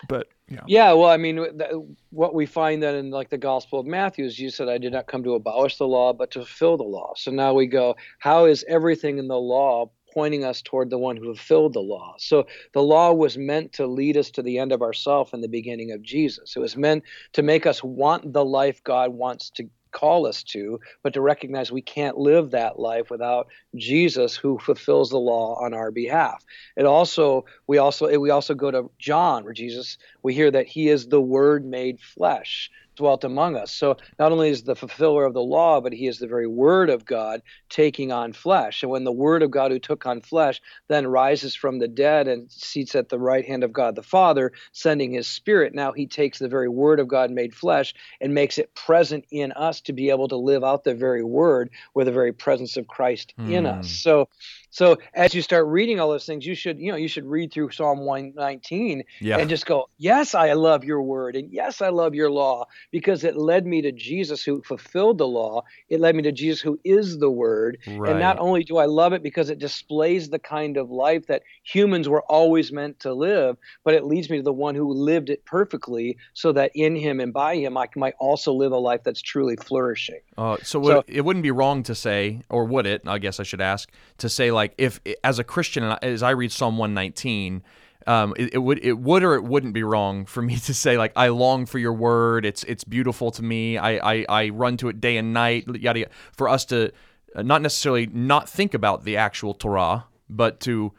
[0.08, 0.60] but yeah.
[0.66, 1.72] Yeah, well, I mean, th-
[2.10, 4.92] what we find then in like the Gospel of Matthew is you said, "I did
[4.92, 7.96] not come to abolish the law, but to fulfill the law." So now we go,
[8.18, 12.14] how is everything in the law pointing us toward the one who fulfilled the law.
[12.18, 15.48] So the law was meant to lead us to the end of ourself and the
[15.48, 16.56] beginning of Jesus.
[16.56, 20.80] It was meant to make us want the life God wants to call us to,
[21.02, 25.74] but to recognize we can't live that life without Jesus who fulfills the law on
[25.74, 26.44] our behalf.
[26.76, 30.88] It also we also we also go to John where Jesus we hear that he
[30.88, 33.72] is the word made flesh dwelt among us.
[33.72, 36.90] So not only is the fulfiller of the law, but he is the very word
[36.90, 38.82] of God taking on flesh.
[38.82, 42.28] And when the word of God who took on flesh then rises from the dead
[42.28, 46.06] and seats at the right hand of God the Father, sending his spirit, now he
[46.06, 49.94] takes the very word of God made flesh and makes it present in us to
[49.94, 53.50] be able to live out the very word with the very presence of Christ mm.
[53.50, 53.86] in us.
[53.86, 53.94] Hmm.
[53.94, 54.28] So
[54.70, 57.52] so as you start reading all those things, you should, you know, you should read
[57.52, 59.38] through Psalm 119 yeah.
[59.38, 61.34] and just go, yes, I love your word.
[61.34, 65.26] And yes, I love your law because it led me to Jesus who fulfilled the
[65.26, 65.64] law.
[65.88, 67.78] It led me to Jesus who is the word.
[67.86, 68.12] Right.
[68.12, 71.42] And not only do I love it because it displays the kind of life that
[71.64, 75.30] humans were always meant to live, but it leads me to the one who lived
[75.30, 79.02] it perfectly so that in him and by him, I might also live a life
[79.02, 80.20] that's truly flourishing.
[80.38, 83.42] Uh, so, so it wouldn't be wrong to say, or would it, I guess I
[83.42, 87.62] should ask, to say like, like if as a Christian, as I read Psalm 119,
[88.06, 90.98] um, it, it, would it would or it wouldn't be wrong for me to say
[90.98, 92.44] like I long for your word.
[92.44, 93.78] It's it's beautiful to me.
[93.78, 95.64] I I, I run to it day and night.
[95.66, 96.10] Yada, yada.
[96.32, 96.92] For us to
[97.34, 100.92] uh, not necessarily not think about the actual Torah, but to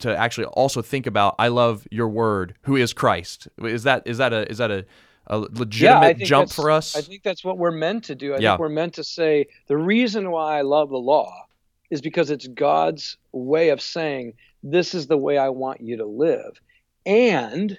[0.00, 3.46] to actually also think about I love your word, who is Christ.
[3.62, 4.84] Is that is that a is that a
[5.28, 6.96] a legitimate yeah, jump for us?
[6.96, 8.34] I think that's what we're meant to do.
[8.34, 8.52] I yeah.
[8.52, 11.46] think we're meant to say the reason why I love the law
[11.94, 16.04] is because it's God's way of saying, This is the way I want you to
[16.04, 16.60] live.
[17.06, 17.78] And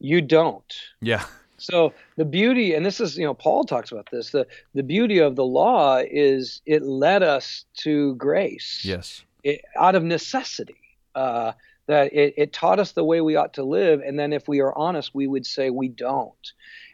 [0.00, 0.74] you don't.
[1.00, 1.24] Yeah.
[1.58, 4.30] So the beauty, and this is, you know, Paul talks about this.
[4.30, 8.82] The the beauty of the law is it led us to grace.
[8.84, 9.24] Yes.
[9.44, 10.76] It, out of necessity.
[11.14, 11.52] Uh,
[11.86, 14.60] that it, it taught us the way we ought to live, and then if we
[14.60, 16.52] are honest, we would say we don't.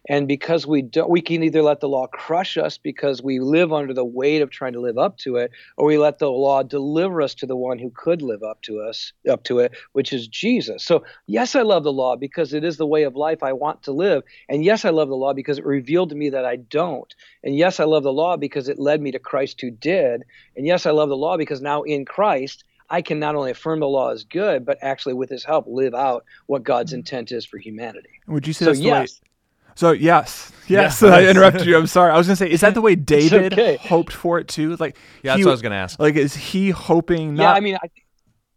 [0.09, 3.72] And because we don't, we can either let the law crush us because we live
[3.72, 6.64] under the weight of trying to live up to it, or we let the law
[6.64, 10.12] deliver us to the one who could live up to us, up to it, which
[10.12, 10.85] is Jesus.
[10.85, 13.85] So yes, I love the law because it is the way of life I want
[13.85, 14.24] to live.
[14.48, 17.14] And yes, I love the law because it revealed to me that I don't.
[17.44, 20.24] And yes, I love the law because it led me to Christ who did.
[20.57, 23.81] And yes, I love the law because now in Christ, I can not only affirm
[23.81, 27.46] the law is good, but actually, with His help, live out what God's intent is
[27.46, 28.11] for humanity.
[28.26, 29.28] Would you say so that's yes, the way?
[29.76, 31.78] So yes, yes, yeah, I interrupted you.
[31.78, 32.12] I'm sorry.
[32.12, 33.76] I was gonna say, is that the way David okay.
[33.76, 34.76] hoped for it too?
[34.76, 35.98] Like, yeah, that's he, what I was gonna ask.
[35.98, 37.35] Like, is he hoping?
[37.35, 37.42] Not...
[37.42, 37.90] Yeah, I mean, I,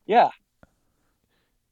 [0.05, 0.29] yeah.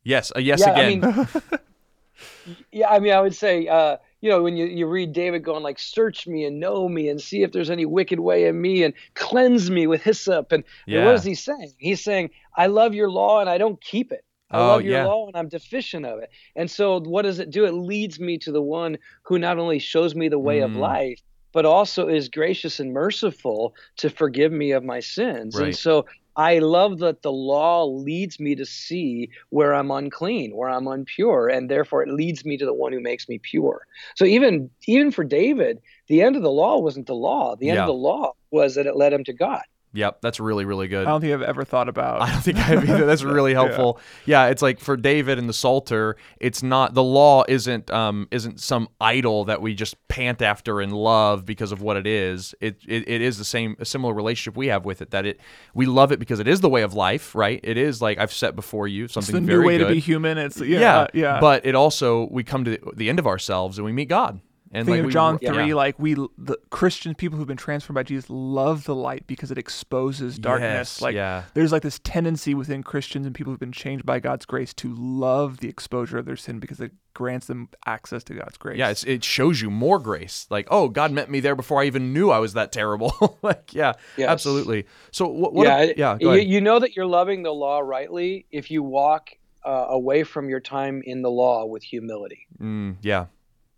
[0.05, 1.03] Yes, uh, yes yeah, again.
[1.03, 5.11] I mean, yeah, I mean, I would say, uh, you know, when you, you read
[5.11, 8.47] David going like, "Search me and know me, and see if there's any wicked way
[8.47, 10.99] in me, and cleanse me with hyssop." And, yeah.
[10.99, 11.73] and what is he saying?
[11.77, 14.93] He's saying, "I love your law, and I don't keep it." I oh, love your
[14.93, 15.05] yeah.
[15.05, 16.29] law and I'm deficient of it.
[16.55, 17.65] And so what does it do?
[17.65, 20.65] It leads me to the one who not only shows me the way mm.
[20.65, 21.19] of life,
[21.53, 25.55] but also is gracious and merciful to forgive me of my sins.
[25.55, 25.65] Right.
[25.65, 30.69] And so I love that the law leads me to see where I'm unclean, where
[30.69, 33.85] I'm impure, and therefore it leads me to the one who makes me pure.
[34.15, 37.55] So even even for David, the end of the law wasn't the law.
[37.55, 37.83] The end yeah.
[37.83, 39.63] of the law was that it led him to God.
[39.93, 41.05] Yep, that's really really good.
[41.05, 42.21] I don't think I've ever thought about.
[42.21, 43.05] I don't think I have either.
[43.05, 43.99] That's really helpful.
[44.25, 44.45] yeah.
[44.45, 44.51] yeah.
[44.51, 48.89] it's like for David and the Psalter, it's not the law isn't um isn't some
[48.99, 52.55] idol that we just pant after and love because of what it is.
[52.59, 55.39] It it, it is the same a similar relationship we have with it that it
[55.75, 57.59] we love it because it is the way of life, right?
[57.63, 59.87] It is like I've set before you something it's the very new way good.
[59.89, 60.39] to be human.
[60.39, 61.39] It's yeah, yeah, yeah.
[61.39, 64.41] But it also we come to the, the end of ourselves and we meet God
[64.73, 65.75] and Think like of we, John three, yeah.
[65.75, 69.57] like we the Christian people who've been transformed by Jesus love the light because it
[69.57, 70.95] exposes darkness.
[70.95, 71.43] Yes, like yeah.
[71.53, 74.93] there's like this tendency within Christians and people who've been changed by God's grace to
[74.95, 78.79] love the exposure of their sin because it grants them access to God's grace.
[78.79, 80.47] Yeah, it shows you more grace.
[80.49, 83.37] Like, oh, God met me there before I even knew I was that terrible.
[83.43, 84.29] like, yeah, yes.
[84.29, 84.85] absolutely.
[85.11, 85.53] So what?
[85.53, 86.17] what yeah, a, yeah.
[86.19, 89.29] You, you, know that you're loving the law rightly if you walk
[89.63, 92.47] uh, away from your time in the law with humility.
[92.59, 93.27] Mm, yeah.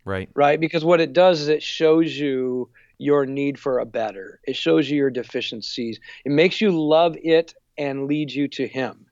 [0.06, 0.30] Right.
[0.34, 0.58] Right.
[0.58, 4.40] Because what it does is it shows you your need for a better.
[4.44, 6.00] It shows you your deficiencies.
[6.24, 9.06] It makes you love it and lead you to Him.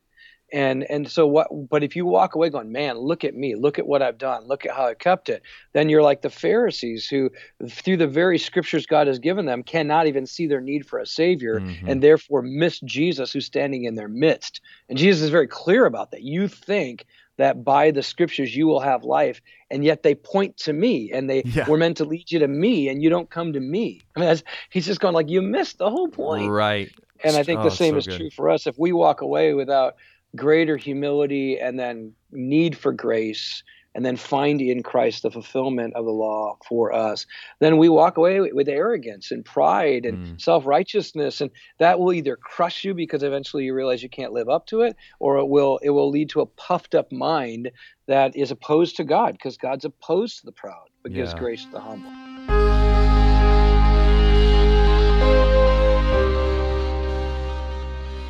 [0.52, 1.48] And and so what?
[1.68, 4.46] But if you walk away going, man, look at me, look at what I've done,
[4.46, 7.30] look at how I kept it, then you're like the Pharisees who,
[7.68, 11.07] through the very scriptures God has given them, cannot even see their need for a
[11.07, 11.88] Savior, mm-hmm.
[11.88, 14.61] and therefore miss Jesus who's standing in their midst.
[14.88, 16.22] And Jesus is very clear about that.
[16.22, 17.04] You think
[17.37, 21.29] that by the scriptures you will have life and yet they point to me and
[21.29, 21.68] they Yeah.
[21.68, 24.29] were meant to lead you to me and you don't come to me i mean
[24.29, 26.90] that's, he's just going like you missed the whole point Right.
[27.25, 28.16] and i think Oh, the same so is good.
[28.18, 29.94] true for us if we walk away without
[30.37, 33.62] greater humility and then need for grace
[33.94, 37.26] and then find in Christ the fulfillment of the law for us,
[37.61, 40.40] then we walk away with arrogance and pride and Mm.
[40.40, 44.48] self righteousness, and that will either crush you because eventually you realize you can't live
[44.48, 47.70] up to it, or it will it will lead to a puffed up mind
[48.07, 51.70] that is opposed to God because God's opposed to the proud, but gives grace to
[51.70, 52.11] the humble.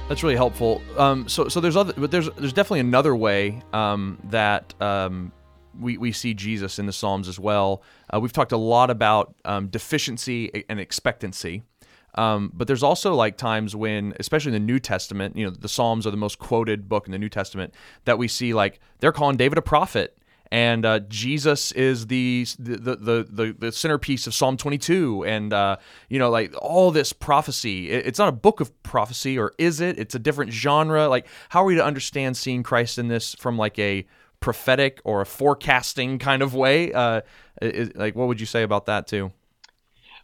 [0.08, 0.82] That's really helpful.
[0.98, 5.32] Um, so, so there's other, but there's there's definitely another way um, that um,
[5.78, 7.82] we we see Jesus in the Psalms as well.
[8.12, 11.62] Uh, we've talked a lot about um, deficiency and expectancy,
[12.16, 15.68] um, but there's also like times when, especially in the New Testament, you know, the
[15.68, 19.12] Psalms are the most quoted book in the New Testament that we see like they're
[19.12, 20.16] calling David a prophet.
[20.52, 25.76] And uh, Jesus is the the, the the the centerpiece of Psalm 22, and uh,
[26.08, 27.90] you know, like all this prophecy.
[27.90, 29.98] It- It's not a book of prophecy, or is it?
[29.98, 31.08] It's a different genre.
[31.08, 34.06] Like, how are we to understand seeing Christ in this from like a
[34.44, 36.92] prophetic or a forecasting kind of way?
[36.92, 37.22] Uh,
[37.62, 39.32] is, like, what would you say about that too?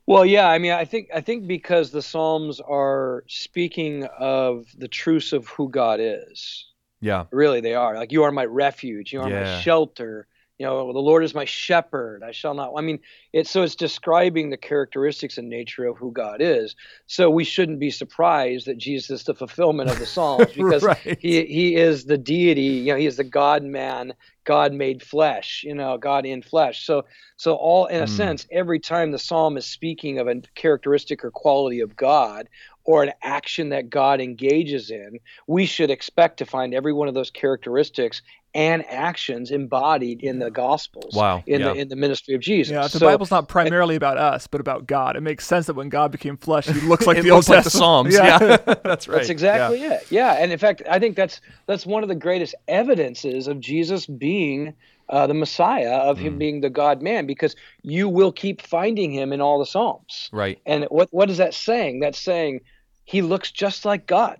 [0.07, 4.89] Well, yeah, I mean, I think I think because the Psalms are speaking of the
[4.89, 6.67] truths of who God is.
[7.01, 7.95] Yeah, Really, they are.
[7.97, 9.41] Like you are my refuge, you are Yeah.
[9.41, 10.27] my shelter.
[10.61, 12.23] You know, the Lord is my shepherd.
[12.23, 12.75] I shall not.
[12.77, 13.01] I mean,
[13.33, 16.77] it's so it's describing the characteristics and nature of who God is.
[17.07, 21.19] So we shouldn't be surprised that Jesus is the fulfillment of the Psalms because Right.
[21.19, 22.63] he he is the deity.
[22.85, 24.13] You know, he is the God man,
[24.45, 25.63] God made flesh.
[25.65, 26.85] You know, God in flesh.
[26.85, 27.05] So
[27.39, 28.09] so all in a Mm.
[28.09, 32.51] sense, every time the psalm is speaking of a characteristic or quality of God
[32.85, 37.15] or an action that God engages in, we should expect to find every one of
[37.15, 38.21] those characteristics
[38.55, 41.15] and actions embodied in the Gospels.
[41.15, 41.73] Wow, In yeah.
[41.73, 42.73] the in the ministry of Jesus.
[42.73, 45.75] Yeah, the So- Bible's not primarily about us, but about God, it makes sense that
[45.75, 48.15] when God became flesh, he looks like it the Old looks like the Psalms.
[48.15, 48.39] Yeah,
[48.85, 49.17] that's right.
[49.19, 50.05] That's exactly it.
[50.11, 54.07] Yeah, and in fact, I think that's that's one of the greatest evidences of Jesus
[54.07, 54.75] being
[55.09, 56.23] uh, the Messiah, of Mm.
[56.23, 60.29] him being the God Man, because you will keep finding him in all the Psalms.
[60.33, 60.59] Right.
[60.67, 62.01] And what what is that saying?
[62.01, 62.61] That's saying
[63.05, 64.39] he looks just like God,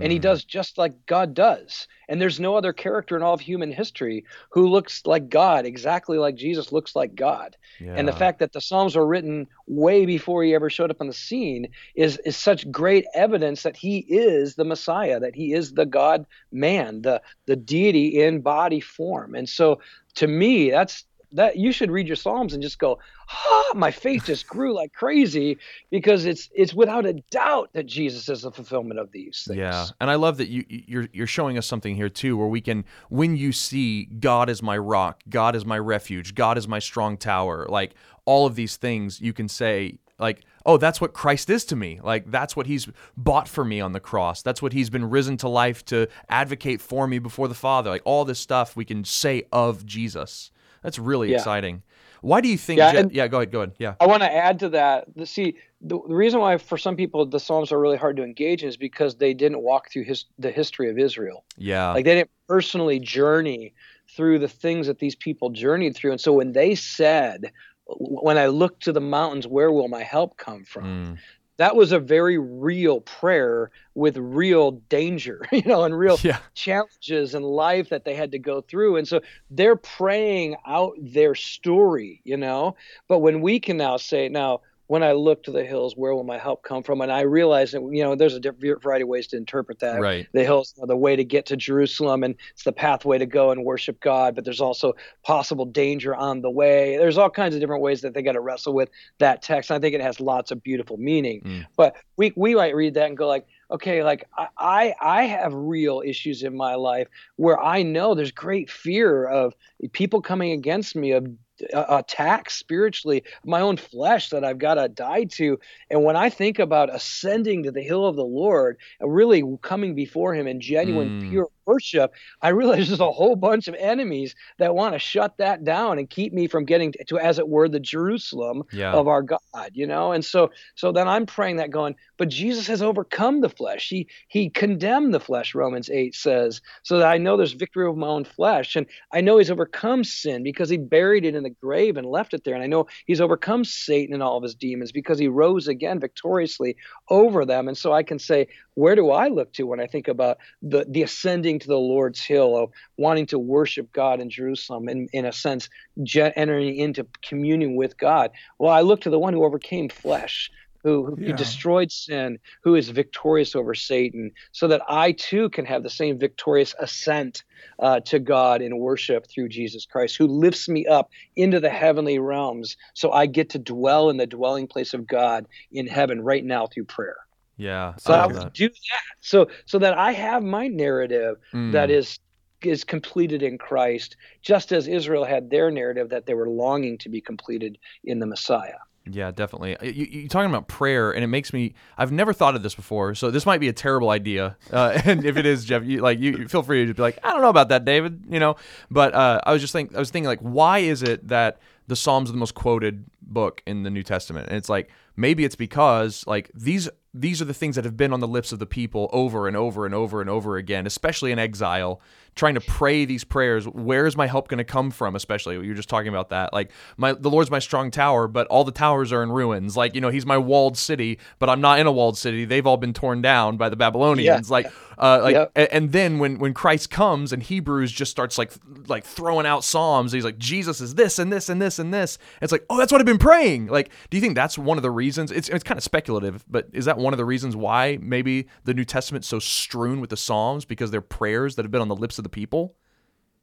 [0.00, 0.12] and Mm.
[0.12, 1.86] he does just like God does.
[2.08, 6.18] And there's no other character in all of human history who looks like God, exactly
[6.18, 7.56] like Jesus looks like God.
[7.80, 11.06] And the fact that the Psalms were written way before he ever showed up on
[11.06, 15.72] the scene is is such great evidence that he is the Messiah, that he is
[15.72, 19.34] the God man, the the deity in body form.
[19.34, 19.80] And so
[20.16, 24.24] to me, that's that you should read your Psalms and just go, ah, my faith
[24.26, 25.58] just grew like crazy
[25.90, 29.58] because it's it's without a doubt that Jesus is the fulfillment of these things.
[29.58, 32.60] Yeah, and I love that you you're you're showing us something here too, where we
[32.60, 36.78] can, when you see God is my rock, God is my refuge, God is my
[36.78, 37.94] strong tower, like
[38.26, 42.00] all of these things, you can say like, oh, that's what Christ is to me.
[42.02, 44.42] Like that's what He's bought for me on the cross.
[44.42, 47.90] That's what He's been risen to life to advocate for me before the Father.
[47.90, 50.50] Like all this stuff we can say of Jesus.
[50.82, 51.36] That's really Yeah.
[51.38, 51.82] exciting.
[52.22, 52.78] Why do you think?
[52.78, 53.52] Yeah, Je- yeah, go ahead.
[53.52, 53.72] Go ahead.
[53.78, 53.94] Yeah.
[54.00, 55.04] I want to add to that.
[55.14, 58.24] The, see, the, the reason why for some people the Psalms are really hard to
[58.24, 61.44] engage in is because they didn't walk through his, the history of Israel.
[61.56, 61.92] Yeah.
[61.92, 63.74] Like they didn't personally journey
[64.16, 66.12] through the things that these people journeyed through.
[66.12, 67.52] And so when they said,
[67.86, 71.18] "When I look to the mountains, where will my help come from?" Mm.
[71.58, 76.38] That was a very real prayer with real danger, you know, and real Yeah.
[76.54, 78.96] challenges in life that they had to go through.
[78.96, 82.76] And so they're praying out their story, you know.
[83.08, 86.24] But when we can now say, now, when I look to the hills, where will
[86.24, 87.00] my help come from?
[87.00, 90.00] And I realize that, you know, there's a different variety of ways to interpret that.
[90.00, 90.26] Right.
[90.32, 93.50] The hills are the way to get to Jerusalem, and it's the pathway to go
[93.50, 94.34] and worship God.
[94.34, 94.94] But there's also
[95.24, 96.96] possible danger on the way.
[96.96, 99.70] There's all kinds of different ways that they got to wrestle with that text.
[99.70, 101.42] And I think it has lots of beautiful meaning.
[101.42, 101.66] Mm.
[101.76, 105.52] But we we might read that and go like, okay, like I I I have
[105.52, 109.54] real issues in my life where I know there's great fear of
[109.92, 111.26] people coming against me of
[111.72, 115.58] uh, attacks spiritually my own flesh that i've got to die to
[115.90, 119.94] and when i think about ascending to the hill of the lord and really coming
[119.94, 121.20] before him in genuine Mm.
[121.30, 125.64] pure worship i realize there's a whole bunch of enemies that want to shut that
[125.64, 128.92] down and keep me from getting to, as it were the jerusalem Yeah.
[128.92, 129.40] of our God,
[129.72, 130.12] you know?
[130.12, 133.88] And so so then I'm praying that going, but Jesus has overcome the flesh.
[133.88, 137.98] He he condemned the flesh, Romans 8 says, so that I know there's victory over
[137.98, 138.76] my own flesh.
[138.76, 142.34] And I know he's overcome sin because he buried it in the grave and left
[142.34, 142.54] it there.
[142.54, 145.98] And I know he's overcome Satan and all of his demons because he rose again
[146.00, 146.76] victoriously
[147.08, 147.68] over them.
[147.68, 150.84] And so I can say, where do I look to when I think about the,
[150.86, 155.24] the ascending to the Lord's hill of wanting to worship God in Jerusalem and, in
[155.24, 155.68] a sense,
[156.14, 158.30] entering into communion with God?
[158.58, 160.50] Well, I look to the one who overcame flesh,
[160.84, 161.34] who, who yeah.
[161.34, 166.18] destroyed sin, who is victorious over Satan, so that I too can have the same
[166.18, 167.44] victorious ascent
[167.78, 172.18] uh, to God in worship through Jesus Christ, who lifts me up into the heavenly
[172.18, 176.44] realms, so I get to dwell in the dwelling place of God in heaven right
[176.44, 177.16] now through prayer.
[177.56, 177.94] Yeah.
[177.96, 178.54] So I, I would that.
[178.54, 179.02] do that.
[179.20, 181.72] So so that I have my narrative mm.
[181.72, 182.18] that is
[182.62, 187.08] is completed in Christ, just as Israel had their narrative that they were longing to
[187.08, 188.78] be completed in the Messiah.
[189.08, 189.76] Yeah, definitely.
[189.82, 191.74] You, are talking about prayer, and it makes me.
[191.96, 194.56] I've never thought of this before, so this might be a terrible idea.
[194.72, 197.30] Uh, and if it is, Jeff, you, like you feel free to be like, I
[197.30, 198.24] don't know about that, David.
[198.28, 198.56] You know,
[198.90, 201.94] but uh, I was just think I was thinking like, why is it that the
[201.94, 204.48] Psalms are the most quoted book in the New Testament?
[204.48, 206.88] And it's like maybe it's because like these
[207.20, 209.56] these are the things that have been on the lips of the people over and
[209.56, 212.00] over and over and over again, especially in exile,
[212.34, 213.66] trying to pray these prayers.
[213.66, 215.16] Where is my help going to come from?
[215.16, 216.52] Especially you're just talking about that.
[216.52, 219.76] Like my the Lord's my strong tower, but all the towers are in ruins.
[219.76, 222.44] Like you know He's my walled city, but I'm not in a walled city.
[222.44, 224.48] They've all been torn down by the Babylonians.
[224.48, 224.52] Yeah.
[224.52, 224.66] Like
[224.98, 225.52] uh, like yep.
[225.72, 228.52] and then when when Christ comes and Hebrews just starts like
[228.86, 232.16] like throwing out psalms, he's like Jesus is this and this and this and this.
[232.16, 233.66] And It's like oh that's what I've been praying.
[233.66, 235.32] Like do you think that's one of the reasons?
[235.32, 238.74] It's it's kind of speculative, but is that one of the reasons why maybe the
[238.74, 241.96] New Testament's so strewn with the Psalms because they're prayers that have been on the
[241.96, 242.76] lips of the people?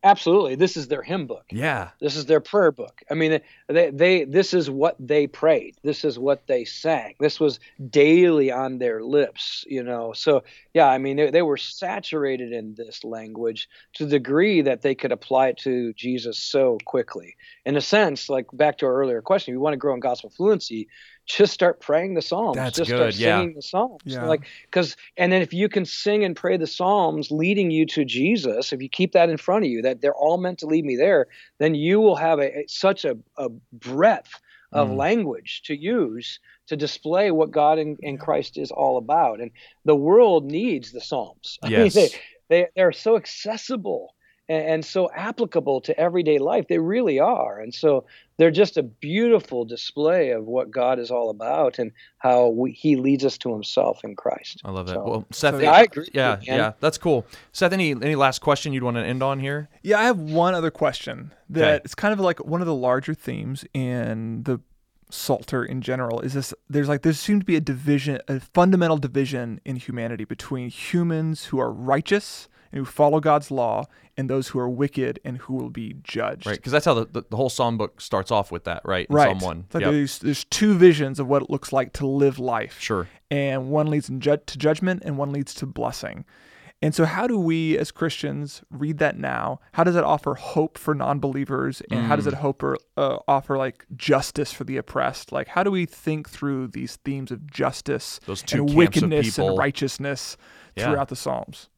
[0.06, 1.46] Absolutely, this is their hymn book.
[1.50, 3.02] Yeah, this is their prayer book.
[3.10, 3.40] I mean,
[3.70, 5.78] they, they this is what they prayed.
[5.82, 7.16] This is what they sang.
[7.22, 9.64] This was daily on their lips.
[9.66, 10.44] You know, so
[10.74, 14.94] yeah, I mean, they, they were saturated in this language to the degree that they
[14.94, 17.38] could apply it to Jesus so quickly.
[17.66, 20.02] In a sense, like back to our earlier question, if you want to grow in
[20.02, 20.90] gospel fluency,
[21.26, 22.98] just start praying the psalms That's just good.
[22.98, 23.56] start singing yeah.
[23.56, 24.26] the psalms yeah.
[24.26, 28.04] like because and then if you can sing and pray the psalms leading you to
[28.04, 30.86] jesus if you keep that in front of you that they're all meant to lead
[30.86, 31.28] me there
[31.60, 34.40] then you will have a, such a, a breadth
[34.72, 34.98] of mm.
[34.98, 39.52] language to use to display what god and, and, christ is all about and
[39.86, 41.64] the world needs the psalms yes.
[41.64, 42.10] I mean, they,
[42.50, 44.13] they, they're so accessible
[44.50, 46.68] and, and so applicable to everyday life.
[46.68, 47.60] They really are.
[47.60, 48.06] And so
[48.38, 52.96] they're just a beautiful display of what God is all about and how we, He
[52.96, 54.62] leads us to Himself in Christ.
[54.66, 54.96] I love that.
[54.96, 56.08] So, well, Seth, so, I agree.
[56.14, 57.26] Yeah, yeah, that's cool.
[57.52, 59.70] Seth, any any last question you'd want to end on here?
[59.82, 61.82] Yeah, I have one other question that okay.
[61.86, 64.60] it's kind of like one of the larger themes in the
[65.14, 68.98] Psalter in general is this there's like there seems to be a division a fundamental
[68.98, 73.86] division in humanity between humans who are righteous and who follow God's law,
[74.18, 76.48] and those who are wicked and who will be judged.
[76.48, 79.08] Right, because that's how the, the, the, whole psalm book starts off with that, right?
[79.10, 79.40] In right.
[79.40, 79.66] Psalm 1.
[79.74, 79.92] Like yep.
[79.92, 82.80] there's, there's two visions of what it looks like to live life.
[82.80, 83.08] Sure.
[83.30, 86.26] And one leads ju- to judgment and one leads to blessing.
[86.82, 89.62] And so, how do we as Christians read that now?
[89.72, 91.82] How does it offer hope for non believers?
[91.90, 92.08] And mm.
[92.08, 92.40] how does it mm.
[92.40, 95.32] hope or, uh, offer like justice for the oppressed?
[95.32, 100.36] Like, how do we think through these themes of justice those and wickedness and righteousness
[100.76, 100.90] yeah.
[100.90, 101.70] throughout the Psalms?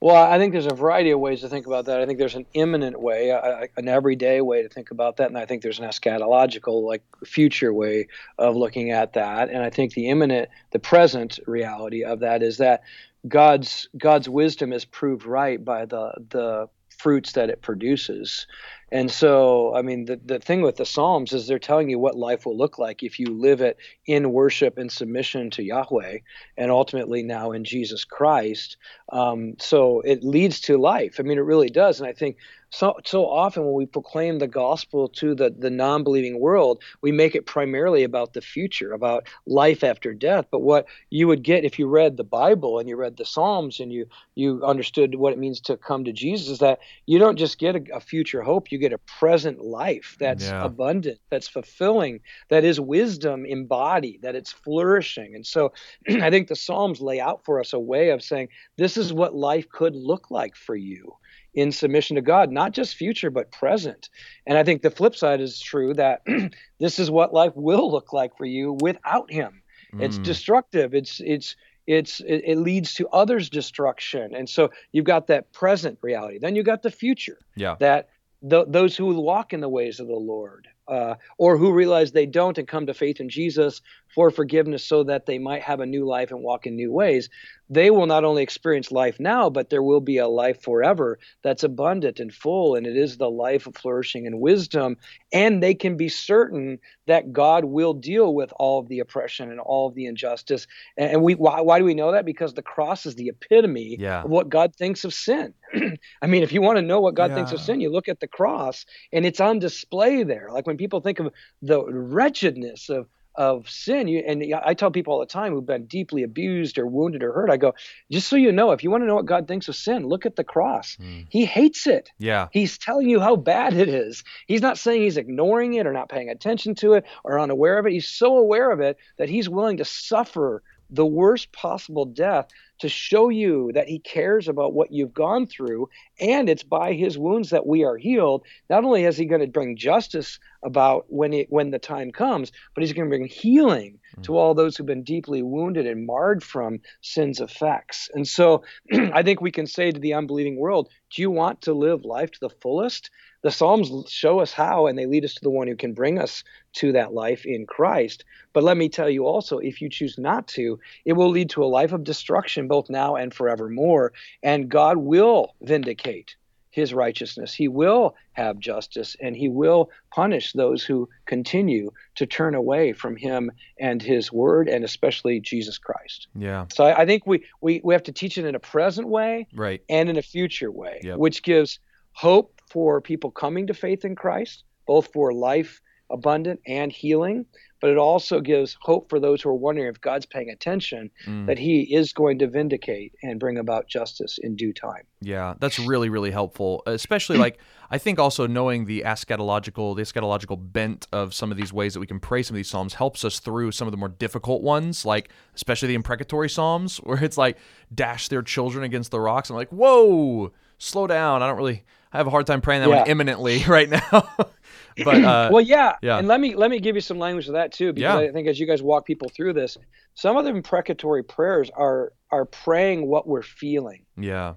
[0.00, 2.00] Well, I think there's a variety of ways to think about that.
[2.00, 5.36] I think there's an imminent way, a, an everyday way to think about that, and
[5.36, 8.08] I think there's an eschatological, like future way
[8.38, 9.48] of looking at that.
[9.50, 12.82] And I think the imminent, the present reality of that is that
[13.26, 16.68] God's God's wisdom is proved right by the the
[16.98, 18.46] fruits that it produces.
[18.92, 22.14] And so, I mean, the, the thing with the Psalms is they're telling you what
[22.14, 26.18] life will look like if you live it in worship and submission to Yahweh
[26.58, 28.76] and ultimately now in Jesus Christ.
[29.10, 31.16] Um, so it leads to life.
[31.18, 32.00] I mean, it really does.
[32.00, 32.36] And I think
[32.72, 37.34] so so often when we proclaim the gospel to the the non-believing world we make
[37.34, 41.78] it primarily about the future about life after death but what you would get if
[41.78, 45.38] you read the bible and you read the psalms and you you understood what it
[45.38, 48.72] means to come to jesus is that you don't just get a, a future hope
[48.72, 50.64] you get a present life that's yeah.
[50.64, 52.20] abundant that's fulfilling
[52.50, 55.72] that is wisdom embodied that it's flourishing and so
[56.08, 59.34] i think the psalms lay out for us a way of saying this is what
[59.34, 61.14] life could look like for you
[61.54, 64.08] in submission to God, not just future, but present.
[64.46, 66.22] And I think the flip side is true that
[66.80, 69.62] this is what life will look like for you without Him.
[69.94, 70.02] Mm.
[70.02, 70.94] It's destructive.
[70.94, 71.56] It's, it's,
[71.86, 76.54] it's it, it, leads to others destruction and so you've got that present reality then
[76.54, 78.08] you got the future yeah that
[78.48, 82.26] th- those who walk in the ways of the lord uh, or who realize they
[82.26, 83.80] don't and come to faith in Jesus
[84.14, 87.30] for forgiveness so that they might have a new life and walk in new ways,
[87.72, 91.64] they will not only experience life now, but there will be a life forever that's
[91.64, 92.74] abundant and full.
[92.74, 94.98] And it is the life of flourishing and wisdom.
[95.32, 99.58] And they can be certain that God will deal with all of the oppression and
[99.58, 100.66] all of the injustice.
[100.98, 102.26] And we why, why do we know that?
[102.26, 104.22] Because the cross is the epitome Yeah.
[104.22, 105.54] of what God thinks of sin.
[106.22, 108.20] I mean, if you want to know what God thinks of sin, you look at
[108.20, 110.48] the cross and it's on display there.
[110.52, 115.14] Like when people think of the wretchedness of of sin, you, and I tell people
[115.14, 117.74] all the time who've been deeply abused or wounded or hurt, I go,
[118.10, 120.26] just so you know, if you want to know what God thinks of sin, look
[120.26, 120.96] at the cross.
[121.00, 121.26] Mm.
[121.28, 122.10] He hates it.
[122.18, 122.48] Yeah.
[122.52, 124.22] He's telling you how bad it is.
[124.46, 127.86] He's not saying he's ignoring it or not paying attention to it or unaware of
[127.86, 127.92] it.
[127.92, 130.62] He's so aware of it that he's willing to suffer
[130.92, 135.88] the worst possible death to show you that he cares about what you've gone through.
[136.20, 138.44] And it's by his wounds that we are healed.
[138.68, 142.52] Not only is he going to bring justice about when it when the time comes,
[142.74, 146.42] but he's going to bring healing to all those who've been deeply wounded and marred
[146.42, 148.08] from sin's effects.
[148.14, 151.74] And so I think we can say to the unbelieving world, do you want to
[151.74, 153.10] live life to the fullest?
[153.42, 156.18] The Psalms show us how, and they lead us to the one who can bring
[156.18, 156.44] us
[156.74, 158.24] to that life in Christ.
[158.52, 161.64] But let me tell you also, if you choose not to, it will lead to
[161.64, 164.12] a life of destruction both now and forevermore.
[164.42, 166.36] And God will vindicate
[166.72, 167.54] his righteousness.
[167.54, 173.14] He will have justice and he will punish those who continue to turn away from
[173.14, 176.26] him and his word, and especially Jesus Christ.
[176.34, 176.66] Yeah.
[176.74, 179.46] So I, I think we, we, we have to teach it in a present way
[179.54, 179.82] Right.
[179.88, 181.18] and in a future way, Yep.
[181.18, 181.78] which gives
[182.12, 187.44] hope for people coming to faith in Christ, both for life abundant and healing.
[187.82, 191.46] But it also gives hope for those who are wondering if God's paying attention Mm.
[191.46, 195.02] that He is going to vindicate and bring about justice in due time.
[195.20, 196.82] Yeah, that's really really helpful.
[196.86, 197.58] Especially like
[197.90, 202.00] I think also knowing the eschatological the eschatological bent of some of these ways that
[202.00, 204.62] we can pray some of these psalms helps us through some of the more difficult
[204.62, 207.58] ones, like especially the imprecatory psalms where it's like
[207.94, 209.50] dash their children against the rocks.
[209.50, 210.52] I'm like, whoa,
[210.82, 211.42] slow down.
[211.42, 211.84] I don't really.
[212.12, 213.00] I have a hard time praying that Yeah.
[213.00, 214.00] one imminently right now.
[215.04, 216.18] but uh, well, yeah, yeah.
[216.18, 218.28] and let me let me give you some language of that too, because Yeah.
[218.28, 219.78] I think as you guys walk people through this,
[220.14, 224.04] some of the imprecatory prayers are are praying what we're feeling.
[224.18, 224.54] yeah,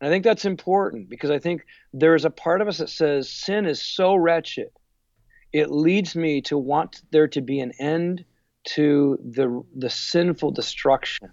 [0.00, 3.30] And I think that's important because I think there's a part of us that says
[3.30, 4.68] sin is so wretched,
[5.52, 8.24] it leads me to want there to be an end
[8.74, 11.30] to the the sinful destruction.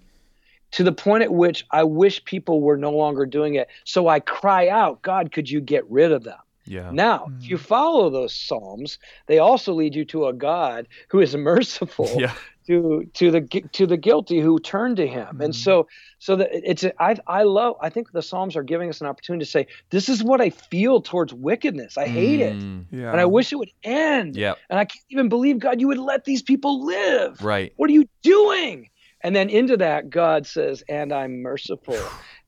[0.71, 3.67] To the point at which I wish people were no longer doing it.
[3.83, 6.39] So I cry out, God, could you get rid of them?
[6.65, 11.19] yeah, Now, if you follow those psalms, they also lead you to a God who
[11.19, 12.33] is merciful yeah,
[12.67, 13.41] to to the
[13.73, 15.41] to the guilty who turn to him.
[15.41, 15.87] And so
[16.19, 19.07] so that it's a- I I love I think the psalms are giving us an
[19.07, 21.97] opportunity to say this is what I feel towards wickedness.
[21.97, 22.55] I hate it.
[22.55, 23.11] Mm, Yeah.
[23.11, 24.37] and I wish it would end.
[24.37, 27.43] Yep, and I can't even believe God you would let these people live.
[27.43, 27.73] Right.
[27.75, 28.87] what are you doing
[29.23, 31.97] and then into that God says and I'm merciful.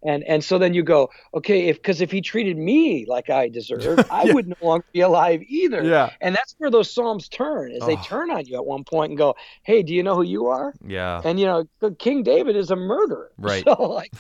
[0.05, 3.47] And and so then you go okay if because if he treated me like I
[3.47, 5.84] deserve I would no longer be alive either.
[5.84, 8.03] Yeah, and that's where those psalms turn is they Oh.
[8.03, 10.74] turn on you at one point and go hey do you know who you are?
[10.86, 11.65] Yeah, and you know
[11.99, 13.32] king david is a murderer.
[13.38, 13.63] Right.
[13.63, 14.11] so like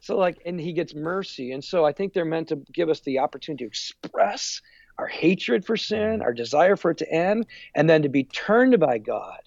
[0.00, 1.52] so like and he gets mercy.
[1.52, 4.60] And so i think they're meant to give us the opportunity to express
[4.98, 6.22] our hatred for sin mm-hmm.
[6.22, 9.40] our desire for it to end and then to be turned by god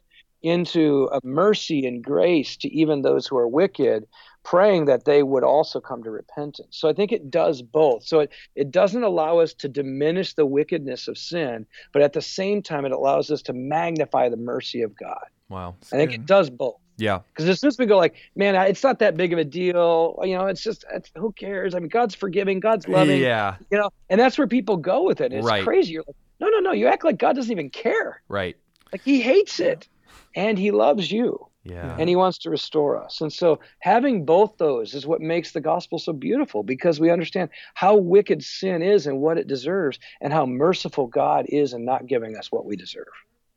[0.46, 4.06] into a mercy and grace to even those who are wicked
[4.44, 8.20] praying that they would also come to repentance so i think it does both so
[8.20, 12.62] it, it doesn't allow us to diminish the wickedness of sin but at the same
[12.62, 15.76] time it allows us to magnify the mercy of god wow.
[15.92, 16.20] i think good.
[16.22, 19.18] it does both Yeah, because as soon as we go like, man, it's not that
[19.18, 20.16] big of a deal.
[20.24, 21.76] You know, it's just it's, who cares?
[21.76, 23.20] I mean, God's forgiving, God's loving.
[23.22, 25.34] yeah, You know, and that's where people go with it.
[25.34, 25.66] It's Right.
[25.66, 25.92] crazy.
[25.92, 26.72] You're like, no, no, no.
[26.72, 28.22] You act like God doesn't even care.
[28.30, 28.56] right.
[28.94, 29.90] Like He hates it,
[30.36, 33.22] and He loves you, Yeah, and He wants to restore us.
[33.22, 37.50] And so having both those is what makes the gospel so beautiful because we understand
[37.74, 42.08] how wicked sin is and what it deserves, and how merciful God is in not
[42.08, 43.06] giving us what we deserve.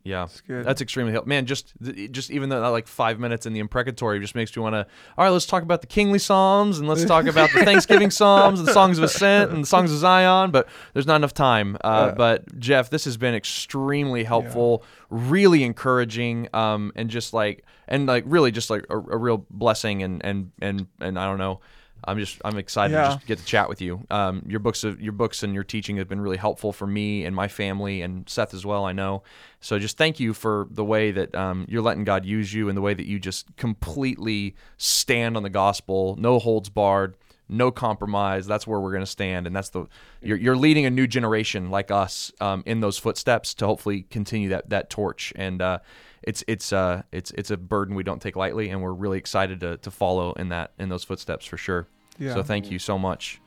[0.09, 0.21] Yeah.
[0.27, 0.65] That's good.
[0.65, 1.47] That's extremely helpful, man.
[1.47, 1.73] Just,
[2.11, 4.87] just even though that like five minutes in the imprecatory just makes me want to.
[5.17, 8.59] All right, let's talk about the kingly psalms and let's talk about the Thanksgiving psalms
[8.59, 10.51] and the songs of ascent and the songs of Zion.
[10.51, 11.77] But there's not enough time.
[11.85, 12.15] Uh, Yeah.
[12.15, 18.25] but Jeff, this has been extremely helpful, really encouraging, um, and just like and like
[18.27, 21.61] really just like a, a real blessing and and and and I don't know.
[22.05, 24.07] I'm just I'm excited to just get to chat with you.
[24.11, 27.25] Um, your books of your books and your teaching have been really helpful for me
[27.25, 28.85] and my family and Seth as well.
[28.85, 29.23] I know.
[29.61, 32.77] So just thank you for the way that um, you're letting God use you and
[32.77, 37.17] the way that you just completely stand on the gospel, no holds barred,
[37.49, 38.47] no compromise.
[38.47, 39.87] That's where we're going to stand, and that's the
[40.23, 44.51] you're, you're leading a new generation like us um, in those footsteps to hopefully continue
[44.51, 45.33] that that torch.
[45.37, 45.79] And uh,
[46.23, 49.61] it's it's uh it's it's a burden we don't take lightly, and we're really excited
[49.61, 51.87] to to follow in that in those footsteps for sure.
[52.19, 52.35] Yeah.
[52.35, 53.41] So thank you so much.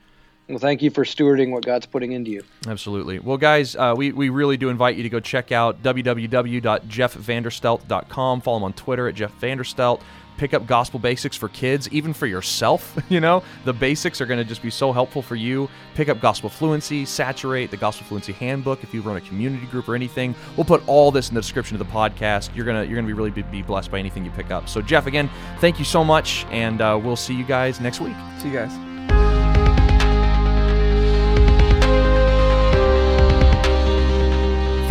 [0.51, 2.43] Well, thank you for stewarding what God's putting into you.
[2.67, 3.19] Absolutely.
[3.19, 8.41] Well, guys, uh, we, we really do invite you to go check out www.jeffvanderstelt.com.
[8.41, 10.01] Follow him on Twitter at Jeff Vanderstelt.
[10.38, 12.97] Pick up gospel basics for kids, even for yourself.
[13.11, 15.69] You know, the basics are going to just be so helpful for you.
[15.95, 18.84] Pick up Gospel Fluency, Saturate, the Gospel Fluency Handbook.
[18.84, 21.75] If you run a community group or anything, we'll put all this in the description
[21.75, 22.55] of the podcast.
[22.55, 24.69] You're gonna you're gonna be really be, blessed by anything you pick up.
[24.69, 25.29] So, Jeff, again,
[25.59, 28.15] thank you so much, and uh, we'll see you guys next week.
[28.39, 28.91] See you guys.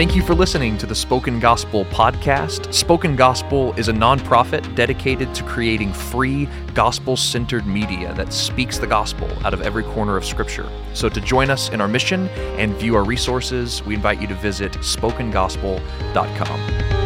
[0.00, 2.72] Thank you for listening to the Spoken Gospel podcast.
[2.72, 8.86] Spoken Gospel is a nonprofit dedicated to creating free, gospel centered media that speaks the
[8.86, 10.66] gospel out of every corner of Scripture.
[10.94, 12.28] So, to join us in our mission
[12.58, 16.99] and view our resources, we invite you to visit spokengospel.com.